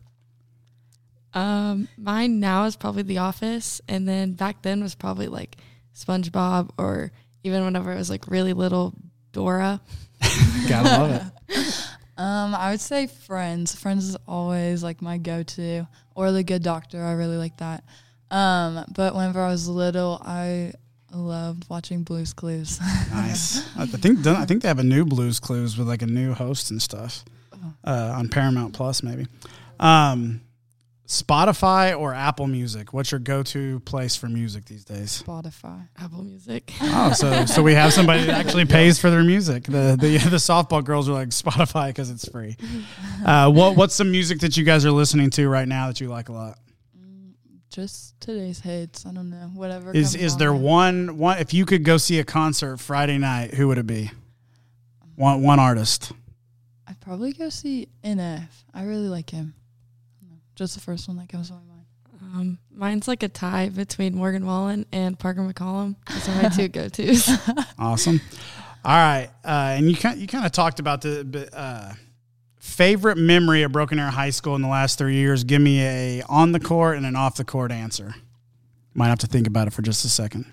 Um, 1.34 1.88
mine 1.98 2.40
now 2.40 2.66
is 2.66 2.76
probably 2.76 3.04
The 3.04 3.20
Office, 3.20 3.82
and 3.88 4.08
then 4.08 4.34
back 4.34 4.62
then 4.62 4.82
was 4.82 4.96
probably 4.96 5.28
like 5.28 5.58
SpongeBob, 5.96 6.72
or 6.78 7.12
even 7.44 7.64
whenever 7.64 7.92
it 7.92 7.98
was 7.98 8.10
like 8.10 8.28
really 8.28 8.54
little 8.54 8.94
Dora. 9.32 9.82
Gotta 10.68 10.84
love 10.84 11.12
it. 11.12 11.86
Um, 12.20 12.54
I 12.54 12.72
would 12.72 12.82
say 12.82 13.08
Friends. 13.08 13.74
Friends 13.76 14.10
is 14.10 14.18
always 14.28 14.84
like 14.84 15.02
my 15.02 15.18
go-to, 15.18 15.88
or 16.16 16.34
The 16.34 16.44
Good 16.44 16.62
Doctor. 16.62 17.02
I 17.02 17.14
really 17.14 17.38
like 17.38 17.56
that. 17.60 17.86
Um, 18.32 18.86
but 18.96 19.16
whenever 19.16 19.42
I 19.42 19.50
was 19.50 19.68
little, 19.68 20.22
I 20.24 20.74
loved 21.14 21.70
watching 21.70 22.04
Blue's 22.04 22.34
Clues. 22.34 22.80
Nice. 23.12 23.66
I 23.78 23.86
think 23.86 24.26
I 24.28 24.46
think 24.46 24.62
they 24.62 24.68
have 24.68 24.80
a 24.80 24.84
new 24.84 25.06
Blues 25.06 25.40
Clues 25.40 25.78
with 25.78 25.88
like 25.88 26.02
a 26.02 26.08
new 26.08 26.34
host 26.34 26.72
and 26.72 26.82
stuff 26.82 27.26
uh, 27.84 28.14
on 28.16 28.30
Paramount 28.30 28.74
Plus, 28.74 29.04
maybe. 29.04 29.28
Um, 29.80 30.42
Spotify 31.10 32.00
or 32.00 32.14
Apple 32.14 32.46
Music? 32.46 32.94
What's 32.94 33.12
your 33.12 33.20
go-to 33.20 33.80
place 33.80 34.16
for 34.16 34.28
music 34.28 34.66
these 34.66 34.86
days? 34.86 35.24
Spotify. 35.26 35.88
Apple 35.98 36.24
Music. 36.24 36.72
Oh, 36.82 37.14
so 37.14 37.46
so 37.46 37.64
we 37.64 37.74
have 37.74 37.92
somebody 37.92 38.26
that 38.26 38.46
actually 38.46 38.66
pays 38.78 39.00
for 39.00 39.10
their 39.10 39.24
music. 39.24 39.64
The 39.64 39.98
the, 40.00 40.18
the 40.30 40.38
softball 40.38 40.84
girls 40.84 41.10
are 41.10 41.14
like 41.14 41.30
Spotify 41.30 41.88
because 41.88 42.12
it's 42.12 42.30
free. 42.30 42.56
Uh, 43.26 43.52
what 43.52 43.76
what's 43.76 43.96
some 43.96 44.12
music 44.12 44.40
that 44.42 44.56
you 44.56 44.64
guys 44.64 44.86
are 44.86 44.92
listening 44.92 45.32
to 45.32 45.50
right 45.50 45.68
now 45.68 45.88
that 45.88 46.00
you 46.00 46.10
like 46.10 46.30
a 46.30 46.34
lot? 46.34 46.60
Just 47.70 48.20
today's 48.20 48.60
hits. 48.60 49.06
I 49.06 49.12
don't 49.12 49.30
know. 49.30 49.52
Whatever. 49.54 49.92
Is 49.92 50.14
comes 50.14 50.24
is 50.24 50.34
on 50.34 50.40
there 50.40 50.50
there. 50.50 50.60
one 50.60 51.18
one 51.18 51.38
if 51.38 51.54
you 51.54 51.66
could 51.66 51.84
go 51.84 51.98
see 51.98 52.20
a 52.20 52.24
concert 52.24 52.78
Friday 52.78 53.18
night, 53.18 53.54
who 53.54 53.68
would 53.68 53.78
it 53.78 53.86
be? 53.88 54.12
One 55.16 55.44
one 55.44 55.60
artist. 55.60 56.12
I'd 56.88 57.00
probably 57.00 57.34
go 57.34 57.50
see 57.50 57.88
NF. 58.04 58.48
I 58.74 58.84
really 58.84 59.08
like 59.08 59.30
him. 59.30 59.54
Just 60.56 60.74
the 60.74 60.82
first 60.82 61.08
one 61.08 61.18
that 61.18 61.30
comes 61.30 61.50
to 61.50 61.54
my 61.54 61.60
mind. 61.60 61.86
Um, 62.22 62.60
mine's 62.72 63.08
like 63.08 63.24
a 63.24 63.30
tie 63.30 63.70
between 63.70 64.16
Morgan 64.16 64.46
Wallen 64.46 64.86
and 64.92 65.18
Parker 65.18 65.42
McCollum. 65.42 65.96
Those 66.10 66.28
are 66.28 66.44
my 66.44 66.50
two 66.50 66.68
go-tos. 66.70 67.30
Awesome. 67.78 68.20
All 68.84 68.96
right, 68.96 69.30
uh, 69.44 69.76
and 69.78 69.90
you 69.90 69.96
kind 69.96 70.20
you 70.20 70.28
kind 70.28 70.46
of 70.46 70.52
talked 70.52 70.80
about 70.80 71.02
the 71.02 71.50
uh, 71.54 71.94
favorite 72.60 73.18
memory 73.18 73.64
of 73.64 73.72
Broken 73.72 73.98
Arrow 74.00 74.12
High 74.12 74.30
School 74.30 74.56
in 74.56 74.62
the 74.62 74.68
last 74.68 74.98
three 74.98 75.16
years. 75.16 75.44
Give 75.44 75.62
me 75.62 75.82
a 75.82 76.22
on 76.30 76.52
the 76.52 76.60
court 76.60 76.98
and 76.98 77.06
an 77.06 77.16
off 77.16 77.36
the 77.36 77.44
court 77.46 77.72
answer. 77.72 78.14
Might 78.94 79.08
have 79.08 79.20
to 79.20 79.28
think 79.28 79.48
about 79.48 79.68
it 79.68 79.74
for 79.74 79.82
just 79.82 80.04
a 80.06 80.10
second. 80.10 80.46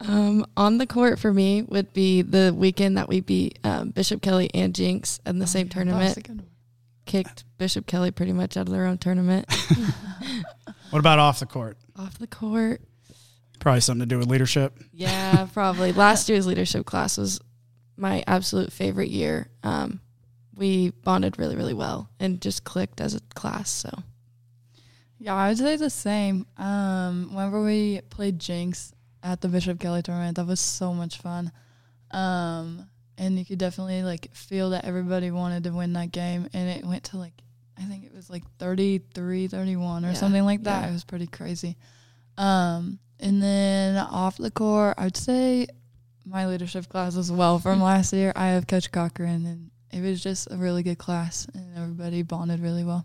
Um, 0.00 0.44
on 0.56 0.78
the 0.78 0.86
court 0.86 1.18
for 1.18 1.32
me 1.32 1.62
would 1.62 1.92
be 1.92 2.20
the 2.22 2.54
weekend 2.56 2.98
that 2.98 3.08
we 3.08 3.20
beat 3.20 3.58
um, 3.64 3.90
Bishop 3.90 4.20
Kelley 4.20 4.50
and 4.52 4.74
Jenks 4.74 5.18
in 5.24 5.38
the 5.38 5.46
same 5.46 5.66
Oh, 5.66 5.68
yeah, 5.68 5.74
tournament. 5.74 6.16
a 6.16 6.20
good 6.20 6.36
one. 6.38 6.46
Kicked 7.06 7.44
Bishop 7.58 7.86
Kelley 7.86 8.10
pretty 8.10 8.32
much 8.32 8.56
out 8.56 8.66
of 8.66 8.72
their 8.72 8.86
own 8.86 8.98
tournament. 8.98 9.46
What 10.90 11.00
about 11.00 11.18
off 11.18 11.40
the 11.40 11.46
court? 11.46 11.76
Off 11.96 12.18
the 12.18 12.28
court, 12.28 12.80
Probably 13.58 13.80
something 13.80 14.00
to 14.00 14.06
do 14.06 14.16
with 14.18 14.28
leadership. 14.28 14.78
yeah, 14.92 15.48
probably. 15.52 15.90
Last 15.92 16.28
year's 16.28 16.46
leadership 16.46 16.86
class 16.86 17.18
was 17.18 17.40
my 17.96 18.22
absolute 18.26 18.72
favorite 18.72 19.10
year. 19.10 19.48
Um, 19.62 20.00
we 20.56 20.90
bonded 20.90 21.38
really, 21.38 21.56
really 21.56 21.74
well 21.74 22.08
and 22.20 22.40
just 22.40 22.64
clicked 22.64 23.00
as 23.00 23.14
a 23.14 23.20
class. 23.34 23.70
So 23.70 23.90
Yeah, 25.18 25.34
I 25.34 25.48
would 25.48 25.58
say 25.58 25.76
the 25.76 25.90
same. 25.90 26.46
Um, 26.56 27.34
whenever 27.34 27.62
we 27.62 28.00
played 28.10 28.38
Jenks 28.38 28.92
at 29.22 29.40
the 29.40 29.48
Bishop 29.48 29.80
Kelley 29.80 30.02
tournament, 30.02 30.36
that 30.36 30.46
was 30.46 30.60
so 30.60 30.92
much 30.94 31.18
fun. 31.18 31.50
Um, 32.10 32.88
and 33.18 33.38
you 33.38 33.44
could 33.44 33.58
definitely 33.58 34.02
like 34.02 34.34
feel 34.34 34.70
that 34.70 34.84
everybody 34.84 35.30
wanted 35.30 35.64
to 35.64 35.70
win 35.70 35.92
that 35.94 36.10
game, 36.12 36.48
and 36.52 36.68
it 36.68 36.84
went 36.84 37.04
to 37.04 37.16
like 37.16 37.32
I 37.76 37.82
think 37.82 38.04
it 38.04 38.14
was 38.14 38.30
like 38.30 38.44
33, 38.58 39.48
31 39.48 40.04
or 40.04 40.08
Yeah, 40.08 40.14
something 40.14 40.44
like 40.44 40.62
that. 40.64 40.82
yeah. 40.82 40.90
It 40.90 40.92
was 40.92 41.04
pretty 41.04 41.26
crazy. 41.26 41.76
Um, 42.38 43.00
and 43.18 43.42
then 43.42 43.96
off 43.96 44.36
the 44.36 44.50
court, 44.52 44.94
I'd 44.96 45.16
say 45.16 45.66
my 46.24 46.46
leadership 46.46 46.88
class 46.88 47.16
as 47.16 47.30
well 47.30 47.58
from 47.58 47.80
last 47.80 48.12
year. 48.12 48.32
I 48.34 48.48
have 48.48 48.66
Coach 48.66 48.90
Cochran, 48.90 49.46
and 49.46 49.70
it 49.92 50.00
was 50.00 50.22
just 50.22 50.50
a 50.50 50.56
really 50.56 50.82
good 50.82 50.98
class, 50.98 51.46
and 51.54 51.76
everybody 51.76 52.22
bonded 52.22 52.60
really 52.60 52.84
well. 52.84 53.04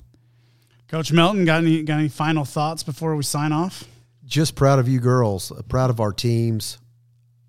Coach 0.88 1.12
Melton, 1.12 1.46
got 1.46 1.58
any 1.64 1.84
got 1.84 2.00
any 2.00 2.10
final 2.10 2.46
thoughts 2.46 2.84
before 2.84 3.16
we 3.16 3.24
sign 3.24 3.52
off? 3.52 3.86
just 4.30 4.56
proud 4.56 4.80
of 4.80 4.88
you 4.88 5.00
girls, 5.00 5.52
uh, 5.52 5.62
proud 5.64 5.90
of 5.90 6.00
our 6.00 6.14
teams. 6.14 6.78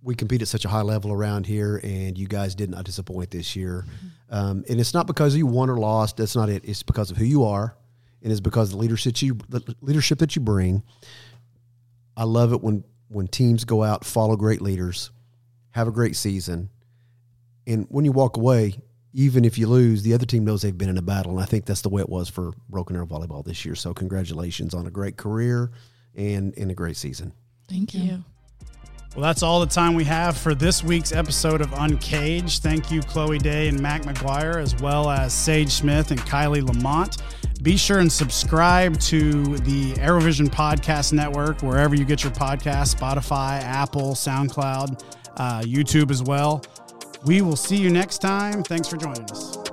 We 0.02 0.14
compete 0.14 0.40
at 0.40 0.48
such 0.48 0.64
a 0.64 0.68
high 0.68 0.80
level 0.80 1.12
around 1.12 1.46
here, 1.46 1.78
and 1.84 2.16
you 2.16 2.26
guys 2.26 2.54
did 2.54 2.70
not 2.70 2.84
disappoint 2.84 3.30
this 3.30 3.54
year. 3.54 3.84
Um, 4.30 4.64
and 4.68 4.80
it's 4.80 4.94
not 4.94 5.06
because 5.06 5.36
you 5.36 5.46
won 5.46 5.68
or 5.68 5.76
lost. 5.76 6.16
That's 6.16 6.34
not 6.34 6.48
it. 6.48 6.64
It's 6.64 6.82
because 6.82 7.10
of 7.10 7.18
who 7.18 7.26
you 7.26 7.44
are, 7.44 7.76
and 8.22 8.32
it's 8.32 8.40
because 8.40 8.70
of 8.70 8.76
the 8.76 8.78
leadership 8.78 9.20
you 9.20 9.38
the 9.50 9.76
leadership 9.82 10.18
that 10.20 10.34
you 10.34 10.40
bring. 10.40 10.82
I 12.16 12.24
love 12.24 12.54
it 12.54 12.62
when 12.62 12.84
when 13.08 13.28
teams 13.28 13.64
go 13.64 13.82
out, 13.82 14.06
follow 14.06 14.36
great 14.36 14.62
leaders, 14.62 15.10
have 15.72 15.88
a 15.88 15.92
great 15.92 16.16
season, 16.16 16.70
and 17.66 17.86
when 17.88 18.04
you 18.04 18.12
walk 18.12 18.36
away, 18.36 18.74
even 19.12 19.44
if 19.44 19.58
you 19.58 19.66
lose, 19.66 20.02
the 20.02 20.14
other 20.14 20.26
team 20.26 20.44
knows 20.44 20.62
they've 20.62 20.76
been 20.76 20.88
in 20.88 20.98
a 20.98 21.02
battle. 21.02 21.32
And 21.32 21.40
I 21.40 21.44
think 21.44 21.64
that's 21.64 21.82
the 21.82 21.88
way 21.88 22.00
it 22.00 22.08
was 22.08 22.28
for 22.28 22.52
Broken 22.68 22.96
Arrow 22.96 23.06
Volleyball 23.06 23.44
this 23.44 23.64
year. 23.64 23.74
So 23.74 23.92
congratulations 23.92 24.72
on 24.72 24.86
a 24.86 24.90
great 24.90 25.16
career 25.16 25.72
and 26.14 26.54
in 26.54 26.70
a 26.70 26.74
great 26.74 26.96
season. 26.96 27.32
Thank 27.68 27.94
you. 27.94 28.24
Well, 29.16 29.24
that's 29.24 29.42
all 29.42 29.58
the 29.58 29.66
time 29.66 29.94
we 29.94 30.04
have 30.04 30.36
for 30.36 30.54
this 30.54 30.84
week's 30.84 31.10
episode 31.10 31.60
of 31.60 31.72
Uncaged. 31.72 32.62
Thank 32.62 32.92
you, 32.92 33.00
Chloe 33.00 33.38
Day 33.38 33.66
and 33.66 33.80
Mac 33.80 34.02
McGuire, 34.02 34.62
as 34.62 34.76
well 34.80 35.10
as 35.10 35.32
Sage 35.32 35.72
Smith 35.72 36.12
and 36.12 36.20
Kylie 36.20 36.64
Lamont. 36.64 37.16
Be 37.62 37.76
sure 37.76 37.98
and 37.98 38.10
subscribe 38.10 39.00
to 39.00 39.58
the 39.58 39.94
Aerovision 39.94 40.48
Podcast 40.48 41.12
Network 41.12 41.60
wherever 41.60 41.96
you 41.96 42.04
get 42.04 42.22
your 42.22 42.32
podcasts 42.32 42.94
Spotify, 42.94 43.60
Apple, 43.62 44.12
SoundCloud, 44.12 45.02
uh, 45.36 45.62
YouTube 45.62 46.10
as 46.10 46.22
well. 46.22 46.62
We 47.24 47.42
will 47.42 47.56
see 47.56 47.76
you 47.76 47.90
next 47.90 48.18
time. 48.18 48.62
Thanks 48.62 48.88
for 48.88 48.96
joining 48.96 49.30
us. 49.30 49.69